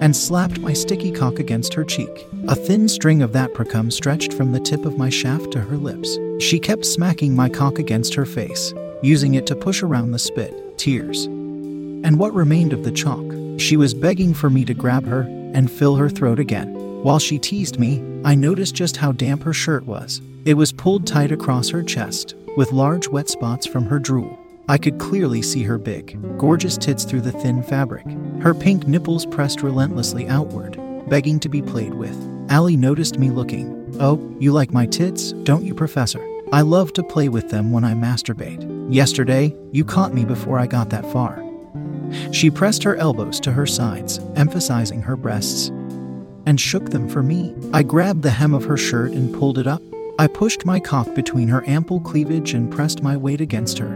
and 0.00 0.16
slapped 0.16 0.58
my 0.60 0.72
sticky 0.72 1.12
cock 1.12 1.38
against 1.38 1.74
her 1.74 1.84
cheek. 1.84 2.26
A 2.48 2.54
thin 2.54 2.88
string 2.88 3.22
of 3.22 3.32
that 3.32 3.54
precum 3.54 3.92
stretched 3.92 4.32
from 4.32 4.52
the 4.52 4.60
tip 4.60 4.84
of 4.84 4.98
my 4.98 5.08
shaft 5.08 5.52
to 5.52 5.60
her 5.60 5.76
lips. 5.76 6.18
She 6.40 6.58
kept 6.58 6.84
smacking 6.84 7.36
my 7.36 7.48
cock 7.48 7.78
against 7.78 8.14
her 8.14 8.26
face, 8.26 8.74
using 9.02 9.34
it 9.34 9.46
to 9.46 9.56
push 9.56 9.82
around 9.82 10.10
the 10.10 10.18
spit, 10.18 10.78
tears, 10.78 11.26
and 11.26 12.18
what 12.18 12.34
remained 12.34 12.72
of 12.72 12.84
the 12.84 12.92
chalk. 12.92 13.24
She 13.58 13.76
was 13.76 13.94
begging 13.94 14.34
for 14.34 14.50
me 14.50 14.64
to 14.64 14.74
grab 14.74 15.06
her 15.06 15.22
and 15.54 15.70
fill 15.70 15.96
her 15.96 16.08
throat 16.08 16.40
again. 16.40 16.74
While 17.02 17.18
she 17.18 17.38
teased 17.38 17.78
me, 17.78 18.02
I 18.24 18.34
noticed 18.34 18.74
just 18.74 18.96
how 18.96 19.12
damp 19.12 19.42
her 19.42 19.52
shirt 19.52 19.84
was. 19.84 20.20
It 20.44 20.54
was 20.54 20.72
pulled 20.72 21.06
tight 21.06 21.30
across 21.30 21.68
her 21.68 21.82
chest, 21.82 22.34
with 22.56 22.72
large 22.72 23.08
wet 23.08 23.28
spots 23.28 23.66
from 23.66 23.86
her 23.86 23.98
drool. 23.98 24.38
I 24.68 24.78
could 24.78 24.98
clearly 24.98 25.42
see 25.42 25.62
her 25.64 25.78
big, 25.78 26.18
gorgeous 26.38 26.76
tits 26.76 27.04
through 27.04 27.22
the 27.22 27.32
thin 27.32 27.62
fabric, 27.62 28.06
her 28.40 28.54
pink 28.54 28.86
nipples 28.86 29.26
pressed 29.26 29.62
relentlessly 29.62 30.28
outward, 30.28 30.80
begging 31.08 31.40
to 31.40 31.48
be 31.48 31.62
played 31.62 31.94
with. 31.94 32.16
Allie 32.48 32.76
noticed 32.76 33.18
me 33.18 33.30
looking. 33.30 33.96
Oh, 34.00 34.34
you 34.38 34.52
like 34.52 34.72
my 34.72 34.86
tits, 34.86 35.32
don't 35.32 35.64
you, 35.64 35.74
Professor? 35.74 36.26
I 36.52 36.60
love 36.60 36.92
to 36.94 37.02
play 37.02 37.28
with 37.28 37.48
them 37.50 37.72
when 37.72 37.84
I 37.84 37.94
masturbate. 37.94 38.92
Yesterday, 38.92 39.56
you 39.72 39.84
caught 39.84 40.14
me 40.14 40.24
before 40.24 40.58
I 40.58 40.66
got 40.66 40.90
that 40.90 41.10
far. 41.10 41.42
She 42.30 42.50
pressed 42.50 42.82
her 42.82 42.96
elbows 42.96 43.40
to 43.40 43.52
her 43.52 43.66
sides, 43.66 44.20
emphasizing 44.36 45.02
her 45.02 45.16
breasts, 45.16 45.68
and 46.46 46.60
shook 46.60 46.90
them 46.90 47.08
for 47.08 47.22
me. 47.22 47.54
I 47.72 47.82
grabbed 47.82 48.22
the 48.22 48.30
hem 48.30 48.54
of 48.54 48.64
her 48.64 48.76
shirt 48.76 49.12
and 49.12 49.34
pulled 49.34 49.58
it 49.58 49.66
up. 49.66 49.82
I 50.18 50.26
pushed 50.26 50.66
my 50.66 50.78
cock 50.78 51.14
between 51.14 51.48
her 51.48 51.64
ample 51.66 52.00
cleavage 52.00 52.52
and 52.52 52.70
pressed 52.70 53.02
my 53.02 53.16
weight 53.16 53.40
against 53.40 53.78
her, 53.78 53.88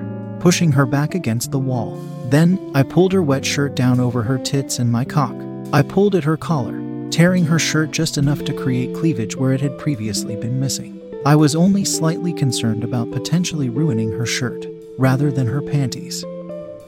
pushing 0.47 0.71
her 0.71 0.87
back 0.87 1.17
against 1.17 1.51
the 1.51 1.59
wall. 1.59 1.97
Then, 2.27 2.71
I 2.73 2.85
pulled 2.85 3.13
her 3.13 3.21
wet 3.21 3.45
shirt 3.45 3.75
down 3.75 3.99
over 3.99 4.23
her 4.23 4.39
tits 4.39 4.79
and 4.79 4.89
my 4.89 5.05
cock. 5.05 5.35
I 5.73 5.83
pulled 5.83 6.15
at 6.15 6.23
her 6.23 6.37
collar, 6.37 6.81
tearing 7.11 7.45
her 7.47 7.59
shirt 7.59 7.91
just 7.91 8.17
enough 8.17 8.45
to 8.45 8.53
create 8.53 8.95
cleavage 8.95 9.35
where 9.35 9.53
it 9.53 9.61
had 9.61 9.77
previously 9.77 10.37
been 10.37 10.61
missing. 10.61 11.03
I 11.27 11.35
was 11.35 11.57
only 11.57 11.85
slightly 11.85 12.33
concerned 12.33 12.85
about 12.85 13.11
potentially 13.11 13.71
ruining 13.71 14.13
her 14.13 14.25
shirt, 14.25 14.67
rather 14.97 15.33
than 15.33 15.49
her 15.49 15.61
panties. 15.61 16.25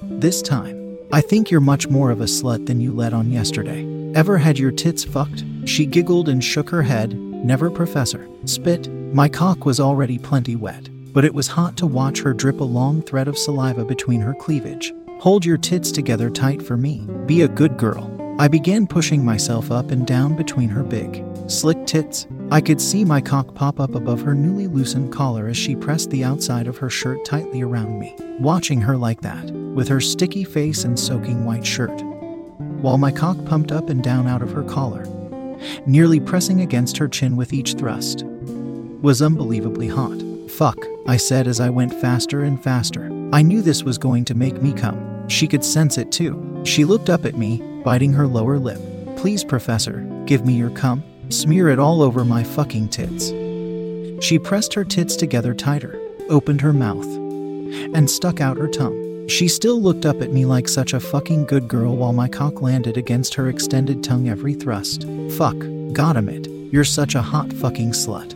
This 0.02 0.40
time, 0.40 0.96
I 1.10 1.20
think 1.20 1.50
you're 1.50 1.60
much 1.60 1.88
more 1.88 2.12
of 2.12 2.20
a 2.20 2.26
slut 2.26 2.66
than 2.66 2.80
you 2.80 2.92
let 2.92 3.12
on 3.12 3.32
yesterday. 3.32 3.84
Ever 4.14 4.38
had 4.38 4.60
your 4.60 4.70
tits 4.70 5.02
fucked? 5.02 5.42
She 5.64 5.84
giggled 5.84 6.28
and 6.28 6.44
shook 6.44 6.70
her 6.70 6.82
head. 6.82 7.18
Never, 7.18 7.72
Professor. 7.72 8.28
Spit. 8.44 8.88
My 9.12 9.28
cock 9.28 9.64
was 9.64 9.80
already 9.80 10.16
plenty 10.16 10.54
wet, 10.54 10.88
but 11.18 11.24
it 11.24 11.34
was 11.34 11.48
hot 11.48 11.76
to 11.76 11.84
watch 11.84 12.20
her 12.20 12.32
drip 12.32 12.60
a 12.60 12.64
long 12.64 13.02
thread 13.02 13.26
of 13.26 13.36
saliva 13.36 13.84
between 13.84 14.20
her 14.20 14.34
cleavage. 14.34 14.94
Hold 15.18 15.44
your 15.44 15.56
tits 15.56 15.90
together 15.90 16.30
tight 16.30 16.62
for 16.62 16.76
me. 16.76 17.08
Be 17.26 17.42
a 17.42 17.48
good 17.48 17.76
girl. 17.76 18.36
I 18.38 18.46
began 18.46 18.86
pushing 18.86 19.24
myself 19.24 19.72
up 19.72 19.90
and 19.90 20.06
down 20.06 20.36
between 20.36 20.68
her 20.68 20.84
big, 20.84 21.24
slick 21.48 21.86
tits. 21.86 22.28
I 22.52 22.60
could 22.60 22.80
see 22.80 23.04
my 23.04 23.20
cock 23.20 23.52
pop 23.56 23.80
up 23.80 23.96
above 23.96 24.20
her 24.20 24.32
newly 24.32 24.68
loosened 24.68 25.12
collar 25.12 25.48
as 25.48 25.56
she 25.56 25.74
pressed 25.74 26.08
the 26.10 26.22
outside 26.22 26.68
of 26.68 26.78
her 26.78 26.88
shirt 26.88 27.24
tightly 27.24 27.62
around 27.62 27.98
me. 27.98 28.14
Watching 28.38 28.80
her 28.82 28.96
like 28.96 29.20
that, 29.22 29.50
with 29.50 29.88
her 29.88 30.00
sticky 30.00 30.44
face 30.44 30.84
and 30.84 30.96
soaking 30.96 31.44
white 31.44 31.66
shirt, 31.66 32.00
while 32.80 32.96
my 32.96 33.10
cock 33.10 33.44
pumped 33.44 33.72
up 33.72 33.88
and 33.90 34.04
down 34.04 34.28
out 34.28 34.40
of 34.42 34.52
her 34.52 34.62
collar, 34.62 35.04
nearly 35.84 36.20
pressing 36.20 36.60
against 36.60 36.96
her 36.96 37.08
chin 37.08 37.34
with 37.34 37.52
each 37.52 37.74
thrust, 37.74 38.22
was 39.02 39.20
unbelievably 39.20 39.88
hot. 39.88 40.22
Fuck, 40.48 40.78
I 41.08 41.16
said 41.16 41.46
as 41.46 41.58
I 41.58 41.70
went 41.70 41.94
faster 41.94 42.44
and 42.44 42.62
faster. 42.62 43.06
I 43.32 43.40
knew 43.40 43.62
this 43.62 43.82
was 43.82 43.96
going 43.96 44.26
to 44.26 44.34
make 44.34 44.60
me 44.60 44.74
come. 44.74 45.26
She 45.26 45.48
could 45.48 45.64
sense 45.64 45.96
it 45.96 46.12
too. 46.12 46.62
She 46.66 46.84
looked 46.84 47.08
up 47.08 47.24
at 47.24 47.34
me, 47.34 47.62
biting 47.82 48.12
her 48.12 48.26
lower 48.26 48.58
lip. 48.58 48.78
Please, 49.16 49.42
Professor, 49.42 50.00
give 50.26 50.44
me 50.44 50.52
your 50.52 50.68
cum. 50.68 51.02
Smear 51.30 51.70
it 51.70 51.78
all 51.78 52.02
over 52.02 52.26
my 52.26 52.44
fucking 52.44 52.90
tits. 52.90 53.30
She 54.22 54.38
pressed 54.38 54.74
her 54.74 54.84
tits 54.84 55.16
together 55.16 55.54
tighter, 55.54 55.98
opened 56.28 56.60
her 56.60 56.74
mouth, 56.74 57.06
and 57.94 58.10
stuck 58.10 58.42
out 58.42 58.58
her 58.58 58.68
tongue. 58.68 59.26
She 59.28 59.48
still 59.48 59.80
looked 59.80 60.04
up 60.04 60.20
at 60.20 60.32
me 60.32 60.44
like 60.44 60.68
such 60.68 60.92
a 60.92 61.00
fucking 61.00 61.46
good 61.46 61.68
girl 61.68 61.96
while 61.96 62.12
my 62.12 62.28
cock 62.28 62.60
landed 62.60 62.98
against 62.98 63.32
her 63.34 63.48
extended 63.48 64.04
tongue 64.04 64.28
every 64.28 64.52
thrust. 64.52 65.04
Fuck, 65.38 65.56
him 65.56 66.28
it. 66.28 66.48
You're 66.70 66.84
such 66.84 67.14
a 67.14 67.22
hot 67.22 67.50
fucking 67.50 67.92
slut. 67.92 68.34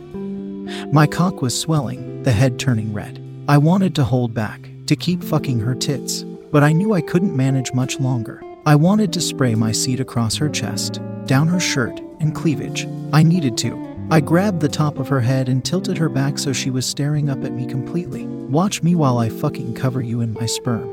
My 0.91 1.05
cock 1.05 1.41
was 1.41 1.59
swelling, 1.59 2.12
the 2.23 2.31
head 2.31 2.59
turning 2.59 2.93
red. 2.93 3.21
I 3.47 3.57
wanted 3.57 3.95
to 3.95 4.03
hold 4.03 4.33
back, 4.33 4.69
to 4.87 4.95
keep 4.95 5.23
fucking 5.23 5.59
her 5.59 5.75
tits, 5.75 6.23
but 6.51 6.63
I 6.63 6.71
knew 6.71 6.93
I 6.93 7.01
couldn't 7.01 7.35
manage 7.35 7.73
much 7.73 7.99
longer. 7.99 8.41
I 8.65 8.75
wanted 8.75 9.11
to 9.13 9.21
spray 9.21 9.55
my 9.55 9.71
seed 9.71 9.99
across 9.99 10.35
her 10.37 10.49
chest, 10.49 11.01
down 11.25 11.47
her 11.47 11.59
shirt, 11.59 11.99
and 12.19 12.33
cleavage. 12.33 12.87
I 13.11 13.23
needed 13.23 13.57
to. 13.59 14.07
I 14.09 14.21
grabbed 14.21 14.61
the 14.61 14.69
top 14.69 14.99
of 14.99 15.07
her 15.09 15.21
head 15.21 15.49
and 15.49 15.63
tilted 15.63 15.97
her 15.97 16.09
back 16.09 16.37
so 16.37 16.53
she 16.53 16.69
was 16.69 16.85
staring 16.85 17.29
up 17.29 17.43
at 17.43 17.53
me 17.53 17.65
completely. 17.65 18.25
Watch 18.25 18.83
me 18.83 18.95
while 18.95 19.17
I 19.17 19.29
fucking 19.29 19.73
cover 19.73 20.01
you 20.01 20.21
in 20.21 20.33
my 20.33 20.45
sperm. 20.45 20.89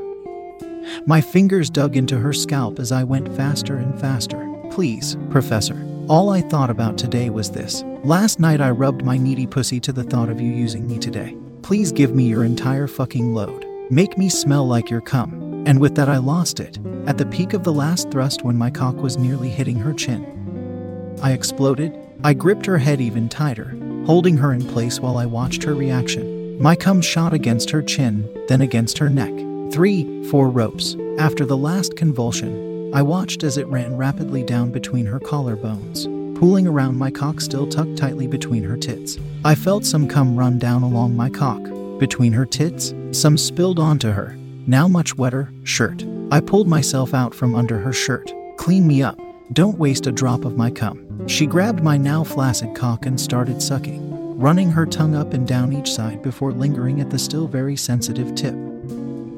My 1.05 1.21
fingers 1.21 1.69
dug 1.69 1.95
into 1.95 2.17
her 2.17 2.33
scalp 2.33 2.79
as 2.79 2.91
I 2.91 3.03
went 3.03 3.33
faster 3.35 3.77
and 3.77 3.99
faster. 3.99 4.49
Please, 4.71 5.15
Professor. 5.29 5.90
All 6.07 6.29
I 6.29 6.41
thought 6.41 6.69
about 6.69 6.97
today 6.97 7.29
was 7.29 7.51
this. 7.51 7.83
Last 8.03 8.39
night 8.39 8.59
I 8.59 8.71
rubbed 8.71 9.05
my 9.05 9.17
needy 9.17 9.47
pussy 9.47 9.79
to 9.81 9.93
the 9.93 10.03
thought 10.03 10.29
of 10.29 10.41
you 10.41 10.51
using 10.51 10.87
me 10.87 10.97
today. 10.97 11.37
Please 11.61 11.91
give 11.91 12.13
me 12.13 12.25
your 12.25 12.43
entire 12.43 12.87
fucking 12.87 13.33
load. 13.33 13.65
Make 13.89 14.17
me 14.17 14.27
smell 14.27 14.67
like 14.67 14.89
your 14.89 15.01
cum. 15.01 15.63
And 15.65 15.79
with 15.79 15.95
that, 15.95 16.09
I 16.09 16.17
lost 16.17 16.59
it. 16.59 16.79
At 17.05 17.17
the 17.17 17.25
peak 17.25 17.53
of 17.53 17.63
the 17.63 17.71
last 17.71 18.09
thrust, 18.09 18.43
when 18.43 18.57
my 18.57 18.71
cock 18.71 18.95
was 18.97 19.17
nearly 19.17 19.49
hitting 19.49 19.77
her 19.77 19.93
chin, 19.93 21.17
I 21.21 21.33
exploded. 21.33 21.97
I 22.23 22.33
gripped 22.33 22.65
her 22.65 22.79
head 22.79 22.99
even 22.99 23.29
tighter, 23.29 23.77
holding 24.05 24.37
her 24.37 24.53
in 24.53 24.65
place 24.65 24.99
while 24.99 25.17
I 25.17 25.25
watched 25.25 25.63
her 25.63 25.75
reaction. 25.75 26.59
My 26.61 26.75
cum 26.75 27.01
shot 27.01 27.33
against 27.33 27.69
her 27.69 27.81
chin, 27.81 28.27
then 28.47 28.61
against 28.61 28.97
her 28.97 29.09
neck. 29.09 29.33
Three, 29.71 30.23
four 30.25 30.49
ropes. 30.49 30.97
After 31.19 31.45
the 31.45 31.57
last 31.57 31.95
convulsion, 31.95 32.70
I 32.93 33.01
watched 33.01 33.43
as 33.43 33.57
it 33.57 33.67
ran 33.67 33.95
rapidly 33.95 34.43
down 34.43 34.69
between 34.71 35.05
her 35.05 35.19
collarbones, 35.19 36.05
pooling 36.37 36.67
around 36.67 36.97
my 36.97 37.09
cock 37.09 37.39
still 37.39 37.65
tucked 37.65 37.95
tightly 37.95 38.27
between 38.27 38.63
her 38.63 38.75
tits. 38.75 39.17
I 39.45 39.55
felt 39.55 39.85
some 39.85 40.09
cum 40.09 40.35
run 40.35 40.59
down 40.59 40.83
along 40.83 41.15
my 41.15 41.29
cock. 41.29 41.61
Between 41.99 42.33
her 42.33 42.45
tits, 42.45 42.93
some 43.11 43.37
spilled 43.37 43.79
onto 43.79 44.11
her, 44.11 44.35
now 44.67 44.89
much 44.89 45.17
wetter, 45.17 45.49
shirt. 45.63 46.03
I 46.31 46.41
pulled 46.41 46.67
myself 46.67 47.13
out 47.13 47.33
from 47.33 47.55
under 47.55 47.79
her 47.79 47.93
shirt. 47.93 48.33
Clean 48.57 48.85
me 48.85 49.01
up. 49.01 49.17
Don't 49.53 49.77
waste 49.77 50.07
a 50.07 50.11
drop 50.11 50.43
of 50.43 50.57
my 50.57 50.69
cum. 50.69 51.27
She 51.29 51.45
grabbed 51.45 51.81
my 51.81 51.95
now 51.95 52.25
flaccid 52.25 52.75
cock 52.75 53.05
and 53.05 53.19
started 53.19 53.61
sucking, 53.61 54.37
running 54.37 54.69
her 54.69 54.85
tongue 54.85 55.15
up 55.15 55.33
and 55.33 55.47
down 55.47 55.71
each 55.71 55.93
side 55.93 56.21
before 56.21 56.51
lingering 56.51 56.99
at 56.99 57.09
the 57.09 57.19
still 57.19 57.47
very 57.47 57.77
sensitive 57.77 58.35
tip, 58.35 58.55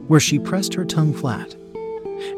where 0.08 0.20
she 0.20 0.39
pressed 0.39 0.74
her 0.74 0.86
tongue 0.86 1.13
flat, 1.13 1.56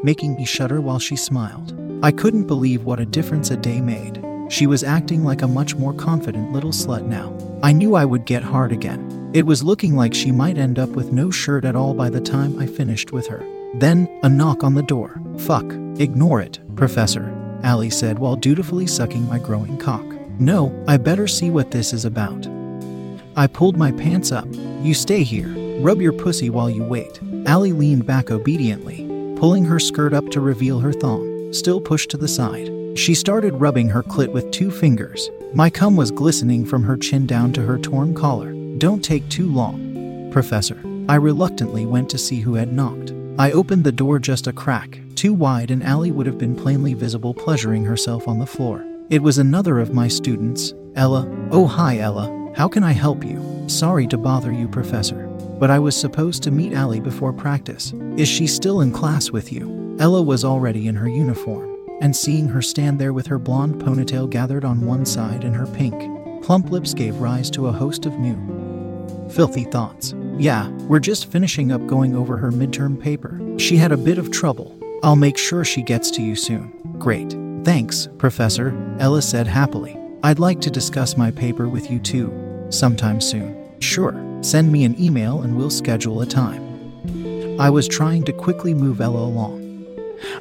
making 0.04 0.36
me 0.36 0.46
shudder 0.46 0.82
while 0.82 1.00
she 1.00 1.16
smiled. 1.16 1.74
I 2.04 2.12
couldn't 2.12 2.48
believe 2.48 2.84
what 2.84 3.00
a 3.00 3.06
difference 3.06 3.52
a 3.52 3.58
day 3.58 3.82
made. 3.82 4.24
She 4.50 4.68
was 4.68 4.84
acting 4.84 5.24
like 5.24 5.42
a 5.42 5.48
much 5.48 5.76
more 5.76 5.94
confident 5.94 6.52
little 6.52 6.72
slut 6.72 7.06
now. 7.06 7.36
I 7.64 7.72
knew 7.72 7.96
I 7.96 8.06
would 8.06 8.26
get 8.26 8.44
hard 8.44 8.72
again. 8.72 9.32
It 9.34 9.46
was 9.46 9.64
looking 9.64 9.96
like 9.96 10.14
she 10.14 10.32
might 10.32 10.58
end 10.58 10.78
up 10.80 10.90
with 10.90 11.12
no 11.12 11.32
shirt 11.32 11.66
at 11.66 11.76
all 11.76 11.94
by 11.94 12.10
the 12.10 12.22
time 12.22 12.60
I 12.60 12.68
finished 12.68 13.12
with 13.12 13.28
her. 13.28 13.44
Then, 13.76 14.08
a 14.24 14.30
knock 14.30 14.64
on 14.64 14.76
the 14.76 14.84
door. 14.84 15.20
Fuck. 15.40 15.66
Ignore 16.00 16.42
it, 16.42 16.60
Professor, 16.76 17.34
Allie 17.64 17.90
said 17.90 18.20
while 18.20 18.36
dutifully 18.36 18.86
sucking 18.86 19.28
my 19.28 19.40
growing 19.40 19.78
cock. 19.78 20.06
No, 20.40 20.84
I 20.88 20.98
better 20.98 21.28
see 21.28 21.50
what 21.50 21.72
this 21.72 21.94
is 21.94 22.06
about. 22.06 22.48
I 23.38 23.48
pulled 23.48 23.78
my 23.78 23.92
pants 23.94 24.32
up. 24.32 24.48
You 24.82 24.94
stay 24.94 25.24
here. 25.24 25.48
Rub 25.80 26.02
your 26.02 26.14
pussy 26.14 26.50
while 26.50 26.70
you 26.70 26.84
wait. 26.84 27.20
Allie 27.46 27.74
leaned 27.74 28.06
back 28.06 28.32
obediently, 28.32 29.05
pulling 29.38 29.66
her 29.66 29.80
skirt 29.80 30.14
up 30.14 30.30
to 30.30 30.40
reveal 30.40 30.80
her 30.80 30.94
thong, 30.94 31.52
still 31.54 31.80
pushed 31.82 32.10
to 32.12 32.18
the 32.18 32.28
side. 32.28 32.72
She 32.98 33.14
started 33.14 33.54
rubbing 33.56 33.90
her 33.90 34.04
clit 34.04 34.32
with 34.32 34.52
two 34.52 34.72
fingers. 34.72 35.30
My 35.54 35.70
cum 35.70 35.96
was 35.96 36.12
glistening 36.12 36.66
from 36.66 36.84
her 36.84 36.98
chin 36.98 37.28
down 37.28 37.54
to 37.54 37.62
her 37.62 37.78
torn 37.78 38.14
collar. 38.14 38.54
Don't 38.78 39.04
take 39.04 39.28
too 39.30 39.52
long, 39.52 40.30
Professor. 40.32 40.82
I 41.08 41.16
reluctantly 41.16 41.86
went 41.86 42.10
to 42.10 42.18
see 42.18 42.40
who 42.40 42.56
had 42.56 42.74
knocked. 42.74 43.14
I 43.38 43.52
opened 43.52 43.84
the 43.84 43.92
door 43.92 44.18
just 44.18 44.48
a 44.48 44.54
crack, 44.54 45.00
too 45.16 45.34
wide, 45.34 45.72
and 45.72 45.84
Allie 45.84 46.12
would 46.12 46.26
have 46.26 46.38
been 46.38 46.56
plainly 46.56 46.94
visible 46.94 47.34
pleasuring 47.34 47.84
herself 47.84 48.28
on 48.28 48.40
the 48.40 48.46
floor. 48.46 48.86
It 49.10 49.22
was 49.22 49.38
another 49.38 49.80
of 49.80 49.94
my 49.94 50.08
students, 50.08 50.74
Ella. 50.96 51.28
Oh, 51.52 51.68
hi, 51.68 52.00
Ella. 52.00 52.54
How 52.56 52.68
can 52.68 52.84
I 52.84 52.94
help 52.94 53.24
you? 53.24 53.66
Sorry 53.68 54.08
to 54.08 54.18
bother 54.18 54.52
you, 54.52 54.68
Professor, 54.68 55.28
but 55.60 55.72
I 55.72 55.80
was 55.80 55.96
supposed 55.96 56.44
to 56.44 56.52
meet 56.52 56.74
Allie 56.74 57.00
before 57.00 57.34
practice. 57.34 57.94
Is 58.18 58.28
she 58.28 58.48
still 58.48 58.82
in 58.82 58.92
class 58.92 59.32
with 59.32 59.52
you? 59.52 59.96
Ella 60.00 60.22
was 60.22 60.44
already 60.44 60.88
in 60.88 60.96
her 60.96 61.10
uniform 61.10 61.76
and 62.02 62.16
seeing 62.16 62.48
her 62.48 62.62
stand 62.62 63.00
there 63.00 63.14
with 63.14 63.28
her 63.28 63.40
blonde 63.40 63.82
ponytail 63.82 64.30
gathered 64.30 64.66
on 64.66 64.86
one 64.86 65.06
side 65.06 65.44
and 65.44 65.56
her 65.56 65.68
pink, 65.68 65.96
plump 66.44 66.72
lips 66.72 66.94
gave 66.94 67.16
rise 67.18 67.50
to 67.52 67.68
a 67.68 67.72
host 67.72 68.06
of 68.06 68.14
new, 68.14 69.30
filthy 69.32 69.64
thoughts. 69.64 70.14
Yeah, 70.38 70.70
we're 70.88 71.00
just 71.00 71.32
finishing 71.32 71.72
up 71.72 71.86
going 71.88 72.16
over 72.16 72.38
her 72.38 72.52
midterm 72.52 73.02
paper. 73.02 73.40
She 73.58 73.78
had 73.78 73.92
a 73.92 73.98
bit 73.98 74.18
of 74.18 74.32
trouble. 74.32 74.78
I'll 75.04 75.16
make 75.16 75.38
sure 75.38 75.64
she 75.64 75.82
gets 75.82 76.12
to 76.12 76.22
you 76.22 76.36
soon. 76.36 76.74
Great. 76.98 77.36
Thanks, 77.64 78.10
Professor, 78.18 78.76
Ella 79.00 79.22
said 79.22 79.48
happily. 79.48 79.98
I'd 80.24 80.40
like 80.40 80.60
to 80.62 80.70
discuss 80.70 81.18
my 81.18 81.32
paper 81.32 81.70
with 81.70 81.90
you 81.90 82.00
too, 82.00 82.68
sometime 82.70 83.22
soon. 83.22 83.56
Sure, 83.80 84.14
send 84.46 84.72
me 84.72 84.84
an 84.84 85.02
email 85.02 85.42
and 85.42 85.58
we'll 85.58 85.70
schedule 85.70 86.22
a 86.22 86.26
time. 86.26 86.62
I 87.60 87.70
was 87.70 87.88
trying 87.88 88.24
to 88.26 88.34
quickly 88.34 88.74
move 88.74 89.02
Ella 89.02 89.22
along. 89.22 89.64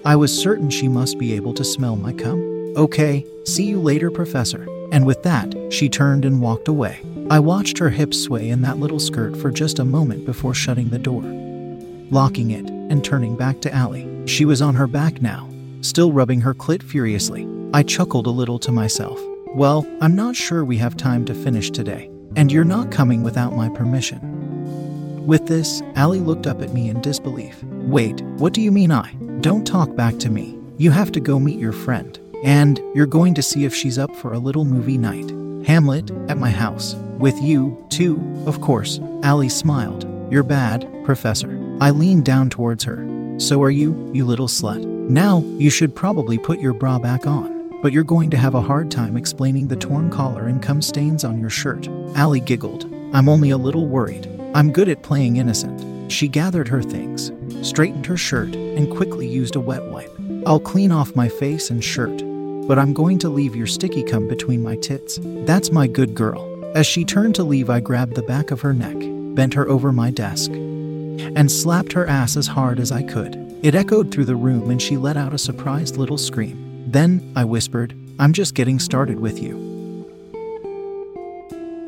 I 0.04 0.16
was 0.16 0.36
certain 0.36 0.68
she 0.68 0.88
must 0.88 1.18
be 1.18 1.32
able 1.32 1.54
to 1.54 1.64
smell 1.64 1.96
my 1.96 2.12
cum. 2.12 2.74
Okay, 2.76 3.24
see 3.44 3.64
you 3.64 3.80
later, 3.80 4.10
Professor. 4.10 4.66
And 4.92 5.06
with 5.06 5.22
that, 5.22 5.54
she 5.70 5.88
turned 5.88 6.24
and 6.24 6.40
walked 6.40 6.68
away. 6.68 7.00
I 7.30 7.38
watched 7.38 7.78
her 7.78 7.88
hips 7.90 8.20
sway 8.20 8.50
in 8.50 8.60
that 8.62 8.78
little 8.78 9.00
skirt 9.00 9.36
for 9.36 9.50
just 9.50 9.78
a 9.78 9.84
moment 9.84 10.26
before 10.26 10.54
shutting 10.54 10.90
the 10.90 10.98
door, 10.98 11.22
locking 12.10 12.50
it, 12.50 12.68
and 12.68 13.02
turning 13.02 13.36
back 13.36 13.60
to 13.62 13.74
Allie. 13.74 14.08
She 14.26 14.44
was 14.44 14.60
on 14.60 14.74
her 14.74 14.86
back 14.86 15.22
now, 15.22 15.48
still 15.80 16.12
rubbing 16.12 16.42
her 16.42 16.54
clit 16.54 16.82
furiously. 16.82 17.48
I 17.72 17.82
chuckled 17.82 18.26
a 18.26 18.30
little 18.30 18.58
to 18.60 18.72
myself. 18.72 19.20
Well, 19.54 19.86
I'm 20.00 20.14
not 20.14 20.36
sure 20.36 20.64
we 20.64 20.76
have 20.78 20.96
time 20.96 21.24
to 21.24 21.34
finish 21.34 21.70
today, 21.70 22.10
and 22.36 22.50
you're 22.50 22.64
not 22.64 22.90
coming 22.90 23.22
without 23.22 23.54
my 23.54 23.68
permission. 23.68 25.26
With 25.26 25.46
this, 25.46 25.82
Allie 25.96 26.20
looked 26.20 26.46
up 26.46 26.60
at 26.60 26.72
me 26.72 26.88
in 26.90 27.00
disbelief. 27.00 27.62
Wait, 27.64 28.20
what 28.38 28.52
do 28.52 28.60
you 28.60 28.70
mean 28.70 28.92
I? 28.92 29.12
Don't 29.40 29.66
talk 29.66 29.94
back 29.96 30.18
to 30.18 30.30
me. 30.30 30.58
You 30.76 30.90
have 30.90 31.12
to 31.12 31.20
go 31.20 31.38
meet 31.38 31.58
your 31.58 31.72
friend. 31.72 32.18
And 32.44 32.78
you're 32.94 33.06
going 33.06 33.32
to 33.34 33.42
see 33.42 33.64
if 33.64 33.74
she's 33.74 33.98
up 33.98 34.14
for 34.16 34.34
a 34.34 34.38
little 34.38 34.66
movie 34.66 34.98
night. 34.98 35.30
Hamlet, 35.66 36.10
at 36.28 36.36
my 36.36 36.50
house. 36.50 36.94
With 37.18 37.40
you, 37.40 37.86
too, 37.88 38.20
of 38.46 38.60
course. 38.60 39.00
Allie 39.22 39.48
smiled. 39.48 40.04
You're 40.30 40.42
bad, 40.42 40.86
Professor. 41.04 41.58
I 41.80 41.90
leaned 41.90 42.26
down 42.26 42.50
towards 42.50 42.84
her. 42.84 43.08
So 43.38 43.62
are 43.62 43.70
you, 43.70 44.10
you 44.12 44.26
little 44.26 44.48
slut. 44.48 44.84
Now, 44.84 45.42
you 45.56 45.70
should 45.70 45.96
probably 45.96 46.36
put 46.36 46.60
your 46.60 46.74
bra 46.74 46.98
back 46.98 47.26
on. 47.26 47.53
But 47.84 47.92
you're 47.92 48.02
going 48.02 48.30
to 48.30 48.38
have 48.38 48.54
a 48.54 48.62
hard 48.62 48.90
time 48.90 49.14
explaining 49.14 49.68
the 49.68 49.76
torn 49.76 50.08
collar 50.08 50.46
and 50.46 50.62
cum 50.62 50.80
stains 50.80 51.22
on 51.22 51.38
your 51.38 51.50
shirt. 51.50 51.86
Allie 52.16 52.40
giggled. 52.40 52.90
I'm 53.12 53.28
only 53.28 53.50
a 53.50 53.58
little 53.58 53.86
worried. 53.86 54.26
I'm 54.54 54.72
good 54.72 54.88
at 54.88 55.02
playing 55.02 55.36
innocent. 55.36 56.10
She 56.10 56.26
gathered 56.26 56.66
her 56.68 56.80
things, 56.80 57.30
straightened 57.60 58.06
her 58.06 58.16
shirt, 58.16 58.56
and 58.56 58.90
quickly 58.90 59.28
used 59.28 59.54
a 59.54 59.60
wet 59.60 59.84
wipe. 59.84 60.10
I'll 60.46 60.60
clean 60.60 60.92
off 60.92 61.14
my 61.14 61.28
face 61.28 61.68
and 61.68 61.84
shirt, 61.84 62.22
but 62.66 62.78
I'm 62.78 62.94
going 62.94 63.18
to 63.18 63.28
leave 63.28 63.54
your 63.54 63.66
sticky 63.66 64.04
cum 64.04 64.28
between 64.28 64.62
my 64.62 64.76
tits. 64.76 65.18
That's 65.22 65.70
my 65.70 65.86
good 65.86 66.14
girl. 66.14 66.42
As 66.74 66.86
she 66.86 67.04
turned 67.04 67.34
to 67.34 67.44
leave, 67.44 67.68
I 67.68 67.80
grabbed 67.80 68.14
the 68.14 68.22
back 68.22 68.50
of 68.50 68.62
her 68.62 68.72
neck, 68.72 68.96
bent 69.36 69.52
her 69.52 69.68
over 69.68 69.92
my 69.92 70.10
desk, 70.10 70.50
and 70.52 71.52
slapped 71.52 71.92
her 71.92 72.06
ass 72.06 72.38
as 72.38 72.46
hard 72.46 72.80
as 72.80 72.90
I 72.90 73.02
could. 73.02 73.36
It 73.62 73.74
echoed 73.74 74.10
through 74.10 74.24
the 74.24 74.36
room 74.36 74.70
and 74.70 74.80
she 74.80 74.96
let 74.96 75.18
out 75.18 75.34
a 75.34 75.38
surprised 75.38 75.98
little 75.98 76.16
scream. 76.16 76.63
Then 76.86 77.32
I 77.34 77.44
whispered, 77.44 77.94
I'm 78.18 78.32
just 78.32 78.54
getting 78.54 78.78
started 78.78 79.18
with 79.18 79.42
you. 79.42 79.74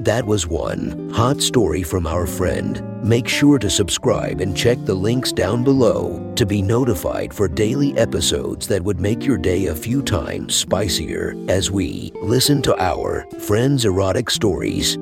That 0.00 0.26
was 0.26 0.46
one 0.46 1.10
hot 1.10 1.40
story 1.40 1.82
from 1.82 2.06
our 2.06 2.26
friend. 2.26 2.82
Make 3.02 3.26
sure 3.26 3.58
to 3.58 3.70
subscribe 3.70 4.40
and 4.40 4.56
check 4.56 4.78
the 4.84 4.94
links 4.94 5.32
down 5.32 5.64
below 5.64 6.32
to 6.36 6.44
be 6.44 6.60
notified 6.60 7.32
for 7.32 7.48
daily 7.48 7.96
episodes 7.96 8.68
that 8.68 8.82
would 8.82 9.00
make 9.00 9.24
your 9.24 9.38
day 9.38 9.66
a 9.66 9.74
few 9.74 10.02
times 10.02 10.54
spicier 10.54 11.34
as 11.48 11.70
we 11.70 12.12
listen 12.20 12.62
to 12.62 12.76
our 12.80 13.26
friends' 13.40 13.84
erotic 13.84 14.30
stories. 14.30 14.98